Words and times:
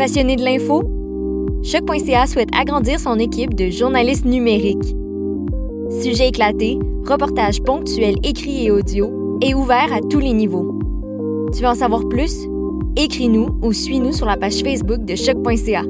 Passionné 0.00 0.36
de 0.36 0.42
l'info? 0.42 0.82
Choc.ca 1.62 2.26
souhaite 2.26 2.48
agrandir 2.58 2.98
son 2.98 3.18
équipe 3.18 3.54
de 3.54 3.68
journalistes 3.68 4.24
numériques. 4.24 4.96
Sujets 6.02 6.28
éclatés, 6.28 6.78
reportages 7.06 7.60
ponctuels 7.60 8.16
écrits 8.22 8.64
et 8.64 8.70
audio, 8.70 9.38
et 9.42 9.52
ouverts 9.52 9.92
à 9.92 10.00
tous 10.00 10.18
les 10.18 10.32
niveaux. 10.32 10.78
Tu 11.52 11.60
veux 11.60 11.68
en 11.68 11.74
savoir 11.74 12.08
plus? 12.08 12.34
Écris-nous 12.96 13.58
ou 13.60 13.74
suis-nous 13.74 14.14
sur 14.14 14.24
la 14.24 14.38
page 14.38 14.62
Facebook 14.62 15.04
de 15.04 15.14
Choc.ca. 15.16 15.82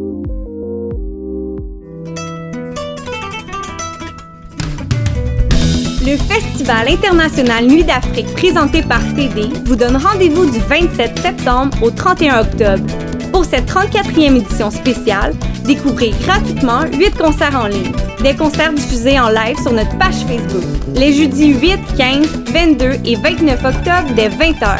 Le 6.03 6.17
Festival 6.17 6.89
international 6.89 7.65
Nuit 7.65 7.85
d'Afrique 7.85 8.33
présenté 8.33 8.83
par 8.83 9.03
TD 9.15 9.51
vous 9.67 9.77
donne 9.77 9.97
rendez-vous 9.97 10.51
du 10.51 10.59
27 10.59 11.17
septembre 11.17 11.81
au 11.81 11.93
31 11.93 12.41
octobre. 12.41 13.10
Pour 13.33 13.45
cette 13.45 13.71
34e 13.71 14.37
édition 14.37 14.71
spéciale, 14.71 15.35
découvrez 15.65 16.11
gratuitement 16.25 16.83
8 16.93 17.17
concerts 17.17 17.57
en 17.57 17.69
ligne. 17.69 17.93
Des 18.23 18.35
concerts 18.35 18.73
diffusés 18.73 19.19
en 19.21 19.29
live 19.29 19.57
sur 19.63 19.73
notre 19.73 19.97
page 19.99 20.25
Facebook. 20.27 20.65
Les 20.95 21.13
jeudis 21.13 21.55
8, 21.55 21.79
15, 21.97 22.27
22 22.53 22.85
et 23.05 23.17
29 23.17 23.65
octobre 23.65 24.15
dès 24.17 24.29
20h. 24.29 24.77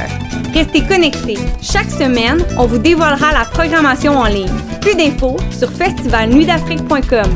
Restez 0.53 0.83
connectés. 0.83 1.39
Chaque 1.63 1.91
semaine, 1.91 2.45
on 2.59 2.67
vous 2.67 2.79
dévoilera 2.79 3.33
la 3.33 3.45
programmation 3.45 4.13
en 4.19 4.27
ligne. 4.27 4.51
Plus 4.81 4.97
d'infos 4.97 5.37
sur 5.51 5.71
festivalnuitdafrique.com. 5.71 7.33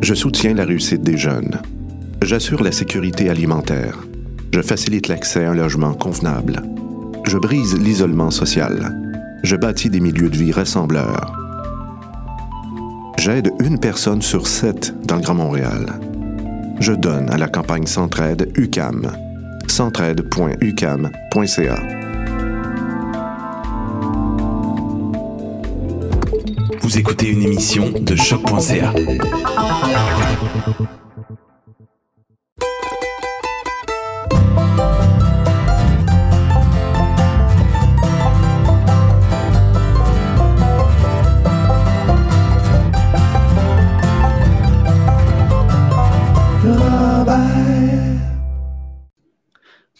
Je 0.00 0.14
soutiens 0.14 0.54
la 0.54 0.64
réussite 0.64 1.02
des 1.02 1.16
jeunes. 1.16 1.60
J'assure 2.22 2.62
la 2.62 2.72
sécurité 2.72 3.30
alimentaire. 3.30 3.98
Je 4.52 4.60
facilite 4.60 5.08
l'accès 5.08 5.44
à 5.44 5.50
un 5.50 5.54
logement 5.54 5.94
convenable. 5.94 6.62
Je 7.24 7.38
brise 7.38 7.78
l'isolement 7.78 8.30
social. 8.30 8.94
Je 9.42 9.56
bâtis 9.56 9.90
des 9.90 10.00
milieux 10.00 10.30
de 10.30 10.36
vie 10.36 10.52
rassembleurs. 10.52 11.32
J'aide 13.18 13.50
une 13.60 13.78
personne 13.78 14.22
sur 14.22 14.46
sept 14.46 14.94
dans 15.06 15.16
le 15.16 15.22
Grand 15.22 15.34
Montréal. 15.34 15.98
Je 16.80 16.92
donne 16.92 17.28
à 17.30 17.38
la 17.38 17.48
campagne 17.48 17.86
Centraide 17.86 18.50
UCAM. 18.56 19.12
centraide.ucam.ca. 19.68 21.76
Vous 26.80 26.98
écoutez 26.98 27.28
une 27.28 27.42
émission 27.42 27.92
de 28.00 28.16
choc.ca. 28.16 28.92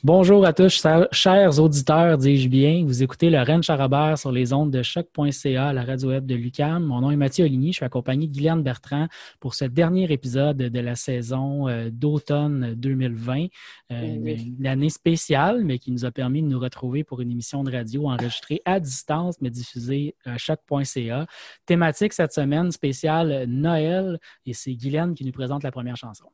Bonjour 0.04 0.44
à 0.44 0.52
tous, 0.52 0.84
chers 1.12 1.60
auditeurs, 1.60 2.18
dis-je 2.18 2.48
bien. 2.48 2.84
Vous 2.84 3.04
écoutez 3.04 3.30
le 3.30 3.38
Rennes 3.38 3.62
Charabert 3.62 4.18
sur 4.18 4.32
les 4.32 4.52
ondes 4.52 4.72
de 4.72 4.82
choc.ca, 4.82 5.72
la 5.72 5.84
radio 5.84 6.08
web 6.08 6.26
de 6.26 6.34
Lucam. 6.34 6.82
Mon 6.82 7.02
nom 7.02 7.12
est 7.12 7.16
Mathieu 7.16 7.44
Oligny, 7.44 7.68
je 7.68 7.76
suis 7.76 7.84
accompagné 7.84 8.26
de 8.26 8.32
Guylaine 8.32 8.64
Bertrand 8.64 9.06
pour 9.38 9.54
ce 9.54 9.64
dernier 9.64 10.12
épisode 10.12 10.56
de 10.56 10.80
la 10.80 10.96
saison 10.96 11.68
euh, 11.68 11.88
d'automne 11.92 12.74
2020. 12.74 13.46
Euh, 13.92 14.36
une 14.56 14.66
année 14.66 14.90
spéciale, 14.90 15.62
mais 15.64 15.78
qui 15.78 15.92
nous 15.92 16.04
a 16.04 16.10
permis 16.10 16.42
de 16.42 16.48
nous 16.48 16.58
retrouver 16.58 17.04
pour 17.04 17.20
une 17.20 17.30
émission 17.30 17.62
de 17.62 17.70
radio 17.70 18.08
enregistrée 18.08 18.60
à 18.64 18.80
distance, 18.80 19.36
mais 19.40 19.50
diffusée 19.50 20.16
à 20.24 20.36
choc.ca. 20.36 21.26
Thématique 21.64 22.12
cette 22.12 22.32
semaine 22.32 22.72
spéciale 22.72 23.44
Noël, 23.46 24.18
et 24.46 24.52
c'est 24.52 24.74
Guylaine 24.74 25.14
qui 25.14 25.24
nous 25.24 25.30
présente 25.30 25.62
la 25.62 25.70
première 25.70 25.96
chanson. 25.96 26.26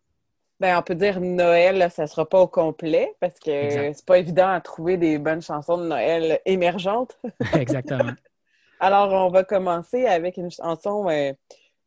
Ben, 0.61 0.77
on 0.77 0.83
peut 0.83 0.97
dire 0.97 1.21
Noël, 1.21 1.89
ça 1.93 2.03
ne 2.03 2.09
sera 2.09 2.29
pas 2.29 2.41
au 2.41 2.49
complet 2.49 3.15
parce 3.21 3.39
que 3.39 3.93
c'est 3.93 4.05
pas 4.05 4.19
évident 4.19 4.49
à 4.49 4.61
trouver 4.61 4.97
des 4.97 5.19
bonnes 5.19 5.43
chansons 5.43 5.79
de 5.79 5.87
Noël 5.87 6.41
émergentes. 6.47 7.17
Exactement. 7.55 8.13
Alors, 8.81 9.13
on 9.13 9.31
va 9.31 9.45
commencer 9.45 10.07
avec 10.07 10.37
une 10.37 10.51
chanson 10.51 11.09
euh, 11.09 11.33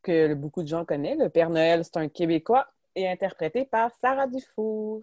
que 0.03 0.33
beaucoup 0.33 0.63
de 0.63 0.67
gens 0.67 0.85
connaissent. 0.85 1.19
Le 1.19 1.29
Père 1.29 1.49
Noël, 1.49 1.83
c'est 1.83 1.97
un 1.97 2.07
Québécois 2.07 2.67
et 2.95 3.09
interprété 3.09 3.65
par 3.65 3.91
Sarah 4.01 4.27
Dufour. 4.27 5.01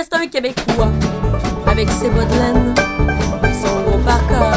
C'est 0.00 0.14
un 0.14 0.28
Québécois. 0.28 0.92
Avec 1.66 1.90
ses 1.90 2.08
bottes 2.08 2.30
laine 2.30 2.72
et 3.42 3.52
son 3.52 3.82
gros 3.82 3.98
parka. 3.98 4.52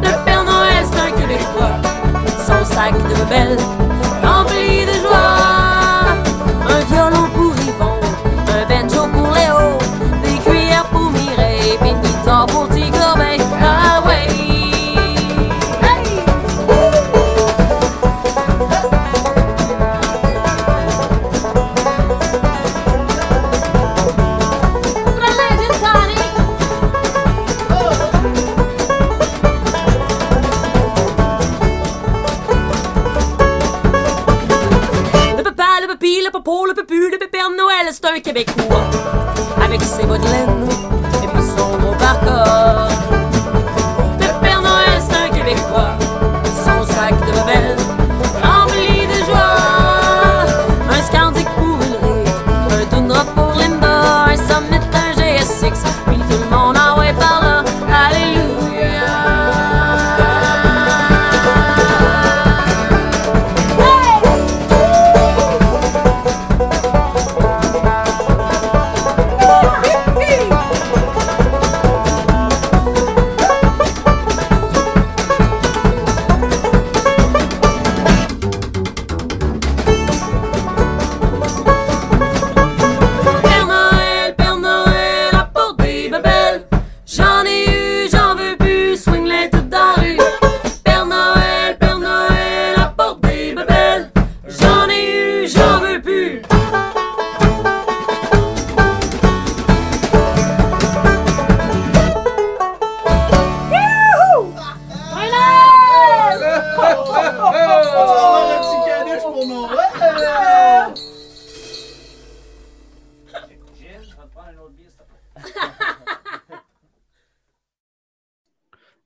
Le 0.00 0.24
Père 0.24 0.44
Noël, 0.44 0.84
c'est 0.84 1.00
un 1.00 1.10
Québécois. 1.10 1.80
Son 2.46 2.64
sac 2.72 2.92
de 2.92 3.20
rebelle 3.20 3.56
rempli 4.22 4.86
de 4.86 4.92
joie. 5.02 5.33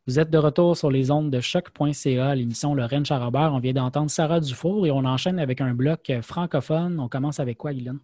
Vous 0.08 0.18
êtes 0.18 0.30
de 0.30 0.38
retour 0.38 0.74
sur 0.74 0.90
les 0.90 1.10
ondes 1.10 1.30
de 1.30 1.38
choc.ca, 1.38 2.34
l'émission 2.34 2.74
Lorraine 2.74 3.04
Charabert. 3.04 3.52
On 3.52 3.58
vient 3.58 3.74
d'entendre 3.74 4.10
Sarah 4.10 4.40
Dufour 4.40 4.86
et 4.86 4.90
on 4.90 5.04
enchaîne 5.04 5.38
avec 5.38 5.60
un 5.60 5.74
bloc 5.74 6.10
francophone. 6.22 6.98
On 6.98 7.08
commence 7.08 7.40
avec 7.40 7.58
quoi, 7.58 7.74
Guylaine? 7.74 7.98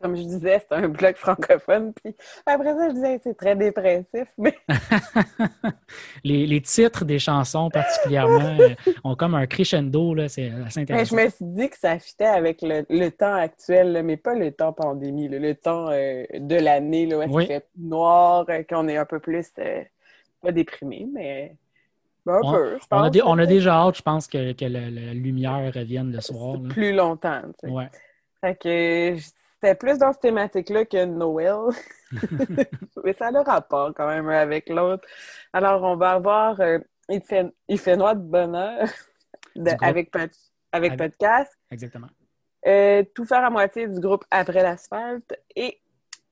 Comme 0.00 0.14
je 0.14 0.22
disais, 0.22 0.60
c'est 0.60 0.76
un 0.76 0.86
bloc 0.86 1.16
francophone. 1.16 1.92
Puis 1.94 2.14
après 2.46 2.76
ça, 2.76 2.90
je 2.90 2.94
disais 2.94 3.20
c'est 3.24 3.36
très 3.36 3.56
dépressif. 3.56 4.28
Mais... 4.38 4.54
les, 6.24 6.46
les, 6.46 6.60
titres 6.60 7.04
des 7.04 7.18
chansons, 7.18 7.70
particulièrement, 7.70 8.56
euh, 8.60 8.92
ont 9.02 9.16
comme 9.16 9.34
un 9.34 9.48
crescendo. 9.48 10.14
C'est 10.28 10.52
assez 10.64 10.82
intéressant. 10.82 11.16
je 11.16 11.24
me 11.24 11.28
suis 11.28 11.44
dit 11.44 11.70
que 11.70 11.76
ça 11.76 11.98
fitait 11.98 12.24
avec 12.24 12.62
le, 12.62 12.86
le 12.88 13.08
temps 13.08 13.34
actuel, 13.34 14.00
mais 14.04 14.16
pas 14.16 14.36
le 14.36 14.52
temps 14.52 14.72
pandémie, 14.72 15.26
le 15.26 15.54
temps 15.56 15.88
euh, 15.90 16.22
de 16.34 16.54
l'année, 16.54 17.12
où 17.12 17.40
il 17.40 17.46
fait 17.48 17.66
noir, 17.76 18.46
euh, 18.48 18.62
qu'on 18.62 18.86
est 18.86 18.96
un 18.96 19.06
peu 19.06 19.18
plus 19.18 19.44
pas 20.40 20.52
déprimé, 20.52 21.06
mais. 21.12 21.56
Un 22.26 22.40
on, 22.42 22.52
peu, 22.52 22.78
je 22.78 22.84
on, 22.90 22.98
a 22.98 23.10
pense. 23.10 23.22
on, 23.24 23.38
a 23.38 23.46
déjà 23.46 23.74
hâte, 23.76 23.96
je 23.96 24.02
pense, 24.02 24.26
que, 24.26 24.52
que 24.52 24.66
la, 24.66 24.90
la, 24.90 25.14
lumière 25.14 25.72
revienne 25.72 26.12
le 26.12 26.20
soir. 26.20 26.58
Là. 26.60 26.68
Plus 26.68 26.92
longtemps. 26.92 27.40
Tu 27.58 27.68
sais. 27.68 27.72
Ouais. 27.72 27.88
Fait 28.42 28.54
que 28.54 29.16
c'était 29.60 29.74
plus 29.74 29.98
dans 29.98 30.12
cette 30.12 30.22
thématique-là 30.22 30.84
que 30.84 31.04
Noël. 31.06 31.74
Mais 33.04 33.12
ça 33.14 33.28
a 33.28 33.30
le 33.30 33.40
rapport 33.40 33.92
quand 33.94 34.06
même 34.06 34.28
avec 34.28 34.68
l'autre. 34.68 35.06
Alors, 35.52 35.82
on 35.82 35.96
va 35.96 36.12
avoir 36.12 36.60
euh, 36.60 36.78
il, 37.08 37.22
fait, 37.22 37.46
il 37.66 37.78
fait 37.78 37.96
noir 37.96 38.14
de 38.14 38.20
bonheur 38.20 38.86
de, 39.56 39.70
avec, 39.80 40.10
avec, 40.72 40.96
podcast. 40.96 41.52
Exactement. 41.70 42.08
Euh, 42.66 43.02
tout 43.14 43.24
faire 43.24 43.44
à 43.44 43.50
moitié 43.50 43.88
du 43.88 44.00
groupe 44.00 44.24
Après 44.30 44.62
l'asphalte 44.62 45.34
et 45.56 45.80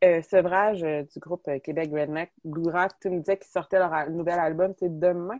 euh, 0.05 0.23
sevrage 0.23 0.81
du 0.83 1.19
groupe 1.19 1.49
Québec 1.63 1.91
Redneck 1.93 2.33
Blu-ray. 2.45 2.89
Tu 3.01 3.11
me 3.11 3.19
disais 3.21 3.37
qu'ils 3.37 3.51
sortaient 3.51 3.79
leur 3.79 4.11
nouvel 4.11 4.39
album, 4.39 4.73
c'est 4.79 4.99
demain. 4.99 5.39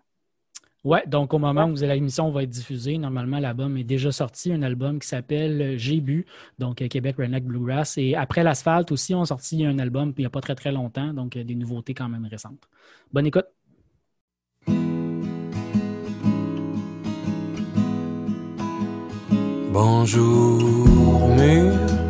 Oui, 0.85 0.99
donc 1.07 1.35
au 1.35 1.39
moment 1.39 1.65
où 1.65 1.75
l'émission 1.75 2.31
va 2.31 2.45
être 2.45 2.51
diffusée, 2.51 2.97
normalement, 2.97 3.41
l'album 3.41 3.77
est 3.77 3.83
déjà 3.83 4.13
sorti, 4.13 4.53
un 4.53 4.63
album 4.63 5.01
qui 5.01 5.09
s'appelle 5.09 5.77
J'ai 5.77 6.01
bu, 6.01 6.27
donc 6.61 6.77
Québec 6.77 7.17
Redneck 7.19 7.45
Bluegrass. 7.45 7.99
Et 7.99 8.15
après 8.15 8.45
l'asphalte 8.45 8.93
aussi, 8.93 9.13
on 9.13 9.23
a 9.23 9.27
sorti 9.27 9.65
un 9.67 9.81
album 9.81 10.13
il 10.17 10.21
n'y 10.21 10.27
a 10.27 10.31
pas 10.31 10.41
très 10.41 10.55
très 10.55 10.71
longtemps, 10.71 11.13
donc 11.13 11.37
des 11.37 11.55
nouveautés 11.57 11.93
quand 11.93 12.09
même 12.09 12.27
récentes. 12.27 12.69
Bonne 13.13 13.27
écoute. 13.27 13.47
Bonjour 19.73 21.29
mur. 21.37 22.06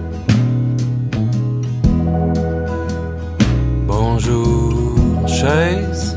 Bonjour 5.47 6.16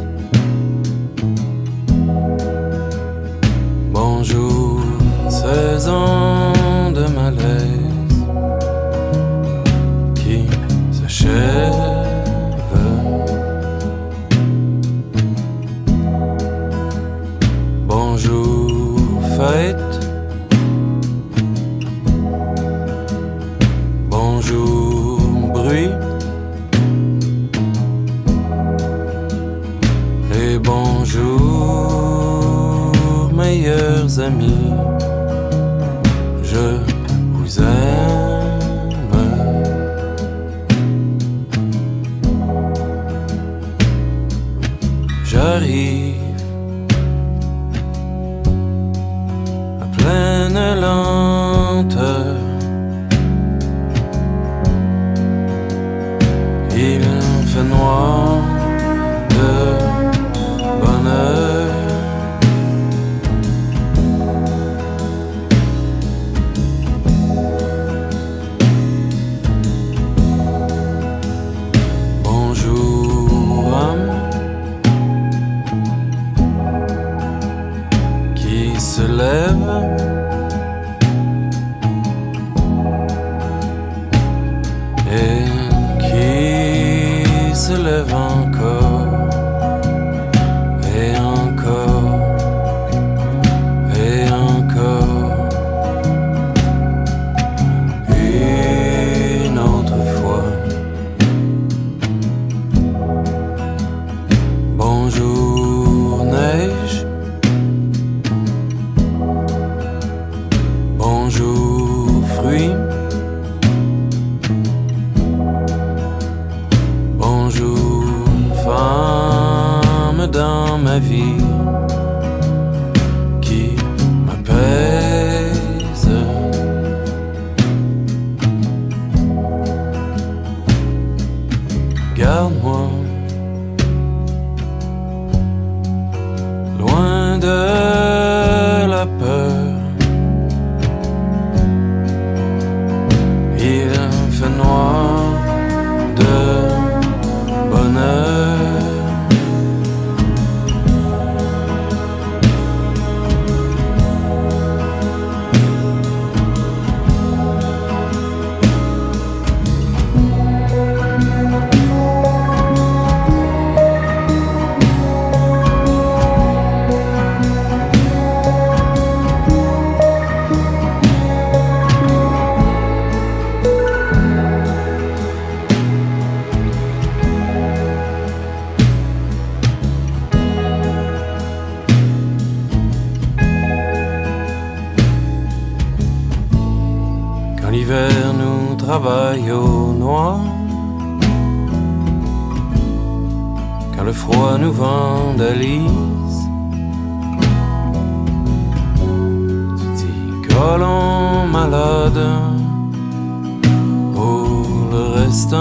de 205.51 205.57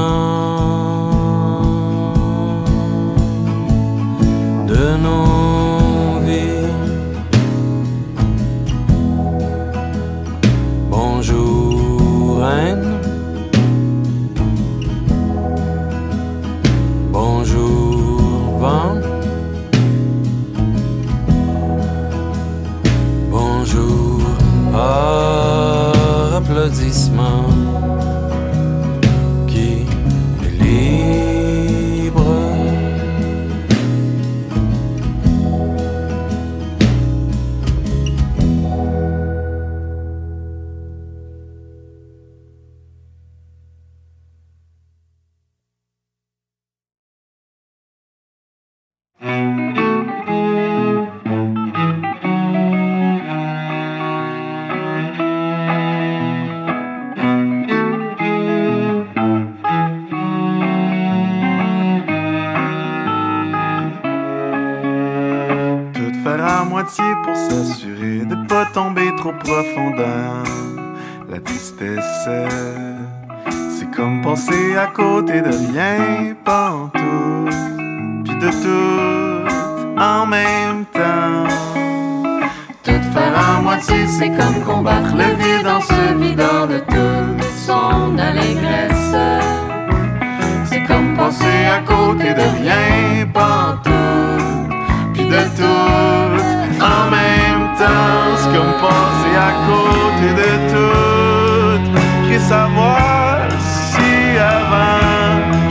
nos 4.98 5.37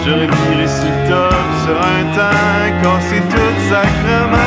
j'aurais 0.08 0.28
viré 0.28 0.68
sur 0.68 0.90
le 0.90 1.10
top 1.10 1.48
sur 1.64 1.76
un 1.76 2.04
temps, 2.16 2.82
cassé 2.82 3.22
tout 3.30 3.70
sacrement. 3.70 4.47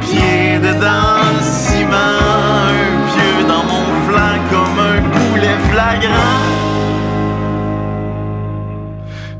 Pieds 0.00 0.58
dedans 0.58 1.20
le 1.36 1.42
ciment 1.42 2.18
Un 2.68 2.92
pieu 3.10 3.46
dans 3.46 3.64
mon 3.64 3.86
flanc 4.06 4.38
comme 4.50 4.78
un 4.78 5.02
poulet 5.10 5.58
flagrant. 5.70 6.40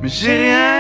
Mais 0.01 0.09
j'ai 0.09 0.37
rien 0.37 0.72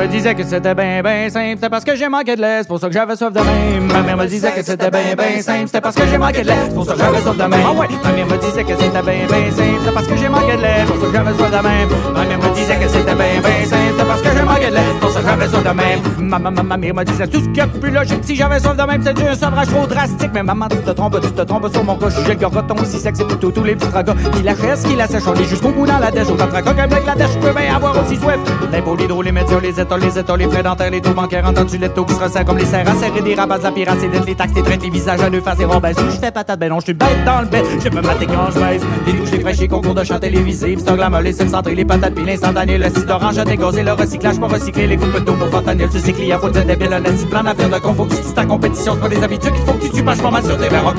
me 0.00 0.06
disait 0.06 0.34
que 0.34 0.44
c'était 0.44 0.74
bien, 0.74 1.02
bien 1.02 1.28
simple. 1.28 1.56
C'était 1.56 1.68
parce 1.68 1.84
que 1.84 1.94
j'ai 1.94 2.08
manqué 2.08 2.34
de 2.36 2.40
lait, 2.40 2.58
c'est 2.62 2.68
pour 2.68 2.80
ça 2.80 2.86
que 2.88 2.94
j'avais 2.94 3.16
soif 3.16 3.32
de 3.32 3.40
même. 3.40 3.86
Ma 3.86 4.00
mère 4.02 4.16
me 4.16 4.26
disait 4.26 4.50
que 4.52 4.62
c'était 4.62 4.90
bien, 4.90 5.14
bien 5.16 5.42
simple. 5.42 5.66
C'était 5.66 5.80
parce 5.80 5.94
que 5.94 6.06
j'ai 6.06 6.18
manqué 6.18 6.42
de 6.42 6.46
lait, 6.46 6.54
c'est 6.68 6.74
pour 6.74 6.84
ça 6.86 6.94
que 6.94 6.98
j'avais 7.00 7.20
soif 7.20 7.36
de 7.36 7.42
même. 7.42 7.60
Ah 7.66 7.72
ouais. 7.72 7.88
Ma 8.02 8.12
mère 8.12 8.26
me 8.26 8.36
disait 8.38 8.64
que 8.64 8.76
c'était 8.78 9.02
bien, 9.02 9.26
bien 9.28 9.50
simple. 9.50 9.78
C'était 9.80 9.92
parce 9.94 10.06
que 10.06 10.16
j'ai 10.16 10.28
manqué 10.28 10.56
de 10.56 10.62
lait, 10.62 10.68
c'est 10.78 10.86
pour 10.86 11.00
ça 11.00 11.06
que 11.06 11.12
j'avais 11.12 11.34
soif 11.36 11.50
de 11.50 11.68
même. 11.68 11.88
Ma 12.14 12.24
mère 12.24 12.38
me 12.38 12.54
disait 12.54 12.76
que 12.76 12.88
c'était 12.88 13.14
bien, 13.14 13.40
bien 13.40 13.66
simple. 13.66 13.82
C'était 13.90 14.08
parce 14.08 14.22
que 14.22 14.28
j'ai 14.34 14.42
manqué 14.42 14.66
de 14.66 14.74
lait, 14.74 14.80
c'est 14.92 15.00
pour 15.00 15.10
ça 15.10 15.20
que 15.20 15.26
j'avais 15.26 15.48
soif 15.48 15.64
de 15.64 15.70
même. 15.70 16.00
Ma, 16.18 16.38
ma, 16.38 16.50
ma, 16.50 16.76
mère 16.76 16.94
me 16.94 17.04
disait 17.04 17.26
tout 17.26 17.40
ce 17.40 17.48
qui 17.48 17.60
est 17.60 17.66
plus 17.66 17.90
logique. 17.90 18.24
Si 18.24 18.36
j'avais 18.36 18.60
soif 18.60 18.76
de 18.76 18.82
même, 18.82 19.02
c'est 19.02 19.26
à 19.26 19.30
un 19.30 19.34
sevrage 19.34 19.68
trop 19.68 19.86
drastique. 19.86 20.30
Mais 20.32 20.42
maman, 20.42 20.68
tu 20.68 20.78
te 20.78 20.90
trompes, 20.90 21.20
tu 21.20 21.30
te 21.30 21.42
trompes 21.42 21.70
sur 21.72 21.84
mon. 21.84 21.98
Je 22.00 22.08
suis 22.08 22.28
le 22.28 22.34
garoton 22.34 22.74
aussi 22.80 22.98
sec, 22.98 23.14
c'est 23.16 23.26
plutôt 23.26 23.50
tous 23.50 23.64
les 23.64 23.74
petits 23.74 23.90
tracas. 23.90 24.14
Qui 24.34 24.42
la 24.42 24.52
reste, 24.54 24.88
qui 24.88 24.96
la 24.96 25.06
sèche, 25.06 25.26
on 25.26 25.34
est 25.34 25.44
jusqu'au 25.44 25.70
bout 25.70 25.86
dans 25.86 25.98
la 25.98 26.10
dèche. 26.10 26.28
Autant 26.28 26.46
tracas 26.46 26.72
qu'un 26.72 26.88
Bangladesh, 26.88 27.30
je 27.34 27.38
peux 27.38 27.52
bien 27.52 27.74
avoir 27.74 28.00
aussi 28.02 28.16
soif. 28.16 28.38
L'impôt, 28.72 28.96
l'hydro, 28.96 29.20
les 29.22 29.32
médias, 29.32 29.60
les 29.60 29.78
les 29.96 30.18
états, 30.18 30.36
les 30.36 30.48
frais 30.48 30.62
dentaires, 30.62 30.90
les 30.90 31.00
taux 31.00 31.14
bancaires, 31.14 31.46
entendu 31.46 31.78
les 31.78 31.88
taux 31.88 32.04
qui 32.04 32.14
se 32.14 32.20
resserrent 32.20 32.44
comme 32.44 32.58
les 32.58 32.64
serres 32.64 32.88
à 32.88 32.94
serrer 32.94 33.20
des 33.22 33.34
rabats, 33.34 33.58
de 33.58 33.64
la 33.64 33.72
pirate, 33.72 33.98
c'est 34.00 34.26
les 34.26 34.34
taxes, 34.34 34.52
les 34.54 34.62
traites, 34.62 34.82
les 34.82 34.90
visages 34.90 35.20
à 35.20 35.30
deux 35.30 35.40
faces 35.40 35.60
et 35.60 35.66
ben 35.66 35.92
si 35.94 36.04
je 36.04 36.20
fais 36.20 36.30
patate, 36.30 36.58
ben 36.58 36.68
non, 36.68 36.80
je 36.80 36.84
suis 36.84 36.94
bête 36.94 37.24
dans 37.24 37.40
le 37.40 37.46
bête. 37.46 37.64
Je 37.82 37.88
me 37.88 38.00
mater 38.00 38.26
quand 38.26 38.50
je 38.54 38.58
baisse. 38.58 38.82
Les 39.06 39.12
touches, 39.12 39.30
les 39.30 39.40
fraîches, 39.40 39.58
les 39.58 39.68
concours 39.68 39.94
de 39.94 40.04
chant 40.04 40.18
télévisé, 40.18 40.76
Stock, 40.78 40.98
la 40.98 41.10
molle, 41.10 41.24
les 41.24 41.32
centré, 41.32 41.74
les 41.74 41.84
patates, 41.84 42.14
puis 42.14 42.24
l'instantané, 42.24 42.78
le 42.78 42.88
site 42.88 43.10
orange, 43.10 43.38
à 43.38 43.44
dégazé, 43.44 43.82
le 43.82 43.92
recyclage 43.92 44.38
pour 44.38 44.50
recycler, 44.50 44.86
les 44.86 44.96
coupes 44.96 45.24
d'eau 45.24 45.34
pour 45.34 45.48
fentanyl, 45.48 45.88
tu 45.88 45.98
sais, 45.98 46.12
client, 46.12 46.38
faut 46.38 46.50
dire 46.50 46.64
débile, 46.64 46.92
un 46.92 47.04
assis 47.04 47.26
plan 47.26 47.42
d'affaires 47.42 47.70
de 47.70 47.78
con, 47.78 47.94
tu 48.08 48.34
ta 48.34 48.44
compétition, 48.44 48.94
c'est 48.94 49.00
pas 49.00 49.08
des 49.08 49.22
habitudes 49.22 49.52
qu'il 49.52 49.64
faut 49.64 49.72
que 49.72 49.84
tu 49.84 49.90
tues, 49.90 50.02
pas 50.02 50.14
je 50.14 50.20
sur 50.20 50.56
des 50.56 50.68
verres. 50.68 50.94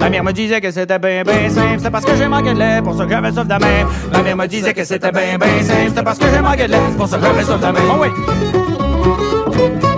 Ma 0.00 0.10
mère 0.10 0.24
me 0.24 0.32
disait 0.32 0.60
que 0.60 0.70
c'était 0.70 0.98
bien, 0.98 1.22
bien 1.22 1.48
simple, 1.48 1.78
c'est 1.80 1.90
parce 1.90 2.04
que 2.04 2.16
j'ai 2.16 2.28
manqué 2.28 2.54
de 2.54 2.58
lait, 2.58 2.82
pour 2.82 2.96
ça 2.96 3.04
que 3.04 3.10
j'avais 3.10 3.32
soif 3.32 3.46
de 3.46 3.54
même. 3.54 3.86
Ma 4.12 4.22
mère 4.22 4.36
me 4.36 4.46
disait 4.46 4.74
que 4.74 4.84
c'était 4.84 5.12
bien, 5.12 5.38
bien 5.38 5.62
simple, 5.62 5.92
c'est 5.94 6.02
parce 6.02 6.18
que 6.18 6.26
j'ai 6.32 6.40
manqué 6.40 6.66
de 6.66 6.72
lait, 6.72 6.78
pour 6.96 7.06
ça 7.06 7.18
que 7.18 7.24
j'avais 7.24 7.44
soif 7.44 7.60
de 7.60 7.66
même. 7.66 8.21
Oh 8.28 9.50
oui. 9.56 9.91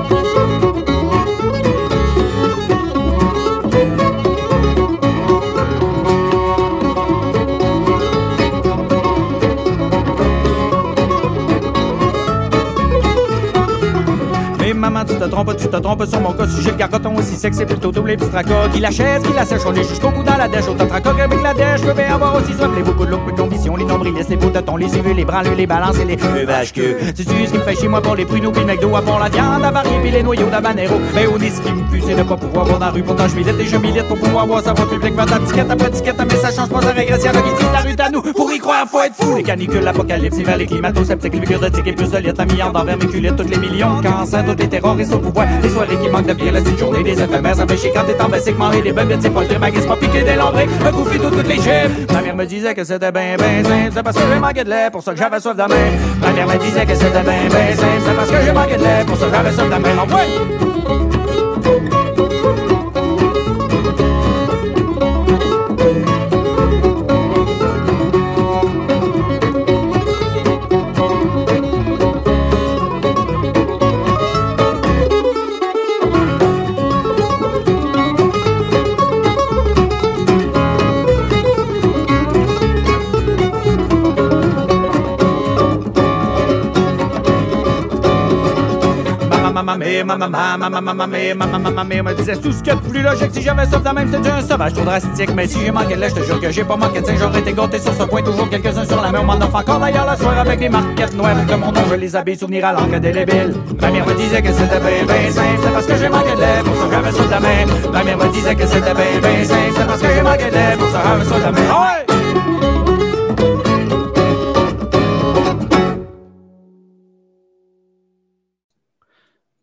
Maman, 14.85 15.05
tu 15.05 15.17
te 15.17 15.25
trompes, 15.25 15.57
tu 15.57 15.69
te 15.69 15.77
trompes 15.77 16.07
sur 16.07 16.21
mon 16.21 16.33
cas. 16.33 16.47
Sujet 16.47 16.73
de 16.73 16.77
gargoton 16.77 17.17
aussi 17.17 17.37
sec, 17.37 17.55
c'est 17.55 17.67
plutôt 17.67 17.91
double 17.91 18.17
tracas. 18.17 18.69
Qui 18.73 18.81
la 18.81 18.91
chaise, 18.91 19.23
qui 19.23 19.33
la 19.33 19.45
sèche, 19.45 19.63
on 19.67 19.75
est 19.75 19.89
jusqu'au 19.89 20.11
bout 20.11 20.23
dans 20.23 20.37
la 20.37 20.49
dèche. 20.49 20.69
Autant 20.69 20.87
tracoc 20.87 21.19
avec 21.19 21.43
la 21.43 21.55
dèche, 21.55 21.81
je 21.81 21.87
peux 21.87 21.95
bien 21.95 22.15
avoir 22.15 22.35
aussi 22.37 22.53
soif. 22.53 22.71
Les 22.77 22.83
beaucoup 22.83 23.07
de 23.07 23.11
look, 23.11 23.25
peu 23.27 23.33
d'ambition, 23.33 23.77
les 23.77 23.85
nombrilistes, 23.85 24.29
les 24.29 24.37
pototons, 24.37 24.77
les 24.77 24.95
yeux, 24.95 25.13
les 25.15 25.25
branleux, 25.25 25.55
les 25.57 25.67
balances 25.67 25.99
et 25.99 26.05
les 26.05 26.17
vaches 26.17 26.73
que. 26.73 26.97
C'est 27.15 27.23
ce 27.23 27.53
qui 27.53 27.59
me 27.59 27.63
fait 27.63 27.77
chez 27.77 27.89
moi 27.89 28.03
pour 28.03 28.15
les 28.15 28.25
pruneaux, 28.27 28.53
puis 28.53 28.61
le 28.61 28.67
McDo, 28.67 28.95
à 28.97 29.01
bon 29.01 29.19
la 29.19 29.29
viande 29.29 29.65
avariée, 29.65 29.99
puis 30.03 30.11
les 30.11 30.23
noyaux 30.23 30.51
d'habanero. 30.51 30.97
Mais 31.15 31.27
au 31.27 31.39
nez, 31.39 31.51
ce 31.51 31.61
qui 31.63 31.73
me 31.73 31.83
pue, 31.91 32.03
c'est 32.07 32.15
de 32.15 32.23
pas 32.23 32.37
pouvoir 32.37 32.67
voir 32.67 32.79
dans 32.79 32.87
la 32.87 32.93
rue. 32.93 33.03
Pourtant, 33.03 33.29
je 33.29 33.37
milite 33.37 33.59
et 33.59 33.67
je 33.67 33.77
milite 33.77 34.07
pour 34.09 34.19
pouvoir 34.19 34.47
voir 34.47 34.63
sa 34.63 34.73
voix 34.75 34.89
publique. 34.89 35.15
La 35.17 35.25
ticket 35.25 35.71
après 35.71 35.91
ticket, 35.91 36.13
mais 36.19 36.37
ça 36.37 36.51
change 36.51 36.69
pas 36.69 36.83
sa 36.83 36.93
régression. 36.93 37.33
La 37.33 37.41
qui 37.41 37.49
dit 37.49 37.71
la 37.73 37.81
rue 37.81 37.97
à 37.99 38.11
nous. 38.11 38.23
Pour 38.35 38.53
y 38.53 38.59
croire, 38.59 38.87
faut 38.87 39.03
être 39.03 39.15
fou. 39.15 39.37
Les 39.37 39.43
canicules, 39.43 39.81
l'apocalypse, 39.81 40.39
hiver, 40.39 40.57
les 40.59 40.67
climato-sceptiques, 40.67 41.35
les 41.35 41.41
figures 41.41 41.61
de 41.61 41.69
tic 41.69 41.87
et 41.87 41.93
plus 41.93 42.11
de 42.11 42.19
litres, 42.19 42.35
la 42.39 42.47
milliard 42.47 42.73
d'envers 42.73 42.99
mes 42.99 43.07
culettes, 43.07 43.37
toutes 43.37 43.51
les 43.51 43.59
millions 43.59 44.01
de 44.01 44.07
cancers, 44.07 44.45
toutes 44.45 44.61
les 44.61 44.69
terroristes 44.81 45.15
au 45.15 45.19
pouvoir. 45.19 45.47
Les 45.63 45.69
soirées 45.69 45.97
qui 45.97 46.09
manquent 46.09 46.27
de 46.27 46.35
bière, 46.35 46.53
la 46.53 46.61
petite 46.61 46.79
journée 46.79 47.03
des 47.03 47.21
éphémères, 47.23 47.57
ça 47.57 47.67
fait 47.67 47.77
chier 47.77 47.93
quand 47.95 48.05
t'es 48.05 48.21
en 48.21 48.29
basique, 48.29 48.59
manger 48.59 48.83
des 48.83 48.93
bugs, 48.93 49.05
c'est 49.21 49.31
pas 49.31 49.43
le 49.43 49.49
c'est 49.49 49.89
pas 49.89 49.97
piqué 49.97 50.23
des 50.23 50.37
lombriques, 50.37 50.71
un 50.85 50.93
coup 50.93 51.05
tout 51.05 51.31
toutes 51.31 51.49
les 51.49 51.57
chiffres. 51.57 52.13
Ma 52.13 52.21
mère 52.23 52.37
me 52.37 52.45
disait 52.45 52.75
que 52.75 52.85
c'était 52.85 53.13
ben 53.13 53.37
ben 53.39 53.65
simple, 53.65 53.91
c'est 53.95 54.03
parce 54.03 54.17
que 54.17 54.23
j'ai 54.33 54.41
manqué 54.41 54.65
de 54.65 54.71
lait, 54.71 54.91
pour 54.91 55.03
ça 55.03 55.13
que 55.13 55.19
j'avais 55.19 55.41
soif 55.41 55.57
de 55.57 55.63
main. 55.63 55.91
Ma 56.21 56.33
mère 56.33 56.47
me 56.47 56.59
disait 56.59 56.87
que 56.87 56.95
c'était 56.95 57.23
ben 57.23 57.49
ben 57.51 57.77
simple, 57.77 58.03
c'est 58.07 58.17
parce 58.17 58.31
que 58.31 58.37
j'ai 58.45 58.53
manqué 58.53 58.77
de 58.77 58.83
lait, 58.83 59.05
pour 59.07 59.17
ça 59.17 59.27
que 59.27 59.33
j'avais 59.35 59.53
soif 59.53 59.67
de 59.67 59.83
main. 59.83 60.44
Maman, 90.03 90.29
mère, 90.29 90.59
maman, 90.59 90.81
maman, 90.81 91.71
maman, 91.71 92.03
me 92.03 92.15
disait 92.15 92.37
tout 92.37 92.51
ce 92.51 92.63
qu'il 92.63 92.77
plus 92.77 93.03
logique 93.03 93.31
si 93.33 93.43
j'avais 93.43 93.67
ça 93.67 93.79
de 93.79 93.95
même, 93.95 94.11
c'était 94.13 94.31
un 94.31 94.43
sauvage 94.43 94.73
trop 94.73 94.85
drastique. 94.85 95.31
Mais 95.35 95.47
si 95.47 95.61
j'ai 95.61 95.71
manqué 95.71 95.95
de 95.95 96.01
lait, 96.01 96.09
je 96.09 96.15
te 96.17 96.23
jure 96.25 96.41
que 96.41 96.51
j'ai 96.51 96.65
pas 96.65 96.77
manqué 96.77 97.01
de 97.01 97.07
j'aurais 97.17 97.39
été 97.39 97.53
gâté 97.53 97.79
sur 97.79 97.95
ce 97.95 98.03
point, 98.03 98.23
toujours 98.23 98.49
quelques-uns 98.49 98.85
sur 98.85 99.01
la 99.01 99.13
main. 99.13 99.21
On 99.21 99.25
m'en 99.25 99.35
offre 99.35 99.55
encore 99.55 99.79
d'ailleurs 99.79 100.07
la 100.07 100.17
soirée 100.17 100.41
avec 100.41 100.59
des 100.59 100.69
marquettes 100.69 101.15
noires 101.15 101.37
de 101.37 101.55
mon 101.55 101.71
nom, 101.71 101.81
je 101.89 101.95
les 101.95 102.17
habille, 102.17 102.37
souvenir 102.37 102.67
à 102.67 102.73
l'encre 102.73 102.99
délébile. 102.99 103.55
Ma 103.81 103.91
mère 103.91 104.07
me 104.07 104.15
disait 104.15 104.43
que 104.43 104.53
c'était 104.53 104.81
bien, 104.81 105.07
bien 105.07 105.31
c'est 105.31 105.73
parce 105.73 105.87
que 105.87 105.97
j'ai 105.97 106.09
manqué 106.09 106.33
de 106.33 106.65
pour 106.65 106.77
ça 106.77 106.89
j'avais 106.91 107.13
ça 107.13 107.23
de 107.23 107.43
main. 107.43 107.91
Ma 107.93 108.05
mère 108.05 108.19
me 108.19 108.33
disait 108.33 108.55
que 108.55 108.67
c'était 108.67 108.95
bien, 108.95 109.21
bien 109.21 109.45
c'est 109.45 109.87
parce 109.87 110.01
que 110.01 110.09
j'ai 110.15 110.23
manqué 110.23 110.45
de 110.45 110.79
pour 110.79 110.89
ça 110.89 111.03
j'avais 111.05 111.25
ça 111.25 111.51
de 111.51 111.57
la 111.57 112.04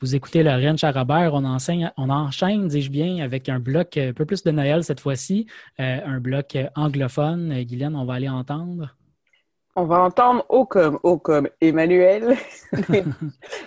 Vous 0.01 0.15
écoutez 0.15 0.41
la 0.41 0.55
Reine 0.55 0.79
Charabert, 0.79 1.35
on, 1.35 1.45
enseigne, 1.45 1.91
on 1.95 2.09
enchaîne, 2.09 2.67
dis-je 2.67 2.89
bien, 2.89 3.23
avec 3.23 3.49
un 3.49 3.59
bloc 3.59 3.97
un 3.97 4.13
peu 4.13 4.25
plus 4.25 4.41
de 4.41 4.49
Noël 4.49 4.83
cette 4.83 4.99
fois-ci, 4.99 5.45
euh, 5.79 5.99
un 6.03 6.19
bloc 6.19 6.57
anglophone. 6.75 7.51
Euh, 7.51 7.63
Guylaine, 7.63 7.95
on 7.95 8.05
va 8.05 8.15
aller 8.15 8.27
entendre. 8.27 8.95
On 9.75 9.85
va 9.85 10.01
entendre 10.01 10.43
O 10.49 10.65
comme, 10.65 10.97
O 11.03 11.19
comme 11.19 11.47
Emmanuel, 11.61 12.35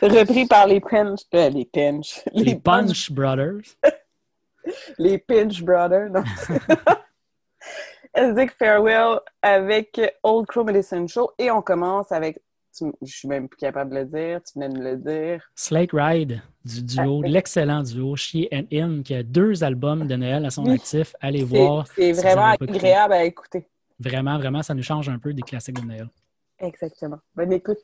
repris 0.03 0.47
par 0.47 0.66
les 0.66 0.81
Pinch, 0.81 1.20
euh, 1.35 1.51
les 1.51 1.66
Pinch, 1.66 2.25
Les, 2.33 2.42
les 2.42 2.57
Punch 2.57 3.12
Brothers. 3.12 3.77
les 4.99 5.18
Pinch 5.18 5.62
Brothers, 5.62 6.11
non. 6.11 6.25
Elzik 8.12 8.51
Farewell 8.59 9.20
avec 9.40 10.01
Old 10.25 10.47
Crow 10.47 10.64
Medicine 10.64 11.09
Show 11.09 11.31
et 11.38 11.51
on 11.53 11.62
commence 11.62 12.11
avec 12.11 12.40
je 12.81 13.13
suis 13.13 13.29
même 13.29 13.49
plus 13.49 13.59
capable 13.59 13.91
de 13.91 13.97
le 13.97 14.05
dire, 14.05 14.41
tu 14.43 14.59
venais 14.59 14.69
de 14.69 14.79
me 14.79 14.85
le 14.85 14.97
dire. 14.97 15.43
Slate 15.55 15.91
Ride, 15.93 16.43
du 16.65 16.83
duo, 16.83 17.23
Ah, 17.25 17.29
l'excellent 17.29 17.83
duo 17.83 18.17
She 18.17 18.49
and 18.53 18.65
Him, 18.71 19.03
qui 19.03 19.15
a 19.15 19.23
deux 19.23 19.63
albums 19.63 20.07
de 20.07 20.17
Noël 20.17 20.45
à 20.45 20.51
son 20.51 20.67
actif. 20.67 21.15
Allez 21.21 21.45
voir. 21.45 21.87
C'est 21.95 22.15
si 22.15 22.21
vraiment 22.21 22.55
agréable 22.61 23.13
à 23.13 23.25
écouter. 23.25 23.67
Vraiment, 24.01 24.39
vraiment, 24.39 24.63
ça 24.63 24.75
nous 24.75 24.83
change 24.83 25.09
un 25.09 25.19
peu 25.19 25.33
des 25.33 25.43
classiques 25.43 25.81
de 25.81 25.87
Noël. 25.87 26.09
Exactement. 26.59 27.19
Bonne 27.35 27.53
écoute. 27.53 27.79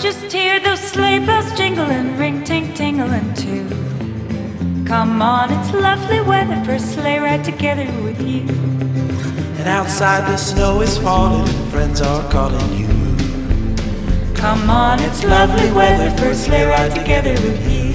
Just 0.00 0.30
hear 0.32 0.60
those 0.60 0.80
sleigh 0.80 1.18
bells 1.18 1.50
jingling, 1.56 2.18
ring 2.18 2.44
ting 2.44 2.74
tingling 2.74 3.32
too. 3.34 3.64
Come 4.86 5.22
on, 5.22 5.50
it's 5.50 5.72
lovely 5.72 6.20
weather 6.20 6.62
for 6.62 6.72
a 6.72 6.78
sleigh 6.78 7.18
ride 7.18 7.42
together 7.42 7.86
with 8.02 8.20
you. 8.20 8.42
And 9.58 9.66
outside 9.66 10.30
the 10.30 10.36
snow 10.36 10.82
is 10.82 10.98
falling 10.98 11.48
and 11.48 11.70
friends 11.72 12.02
are 12.02 12.22
calling 12.30 12.72
you. 12.74 12.86
Come 14.34 14.68
on, 14.68 15.00
it's 15.00 15.24
lovely 15.24 15.72
weather 15.72 16.10
for 16.18 16.28
a 16.28 16.34
sleigh 16.34 16.66
ride 16.66 16.94
together 16.94 17.32
with 17.32 17.60
you. 17.72 17.94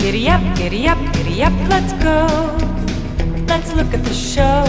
Giddy 0.00 0.28
up, 0.28 0.56
giddy 0.56 0.88
up, 0.88 0.98
giddy 1.14 1.44
up, 1.44 1.52
let's 1.70 1.92
go. 2.02 2.26
Let's 3.46 3.72
look 3.72 3.94
at 3.94 4.04
the 4.04 4.12
show. 4.12 4.64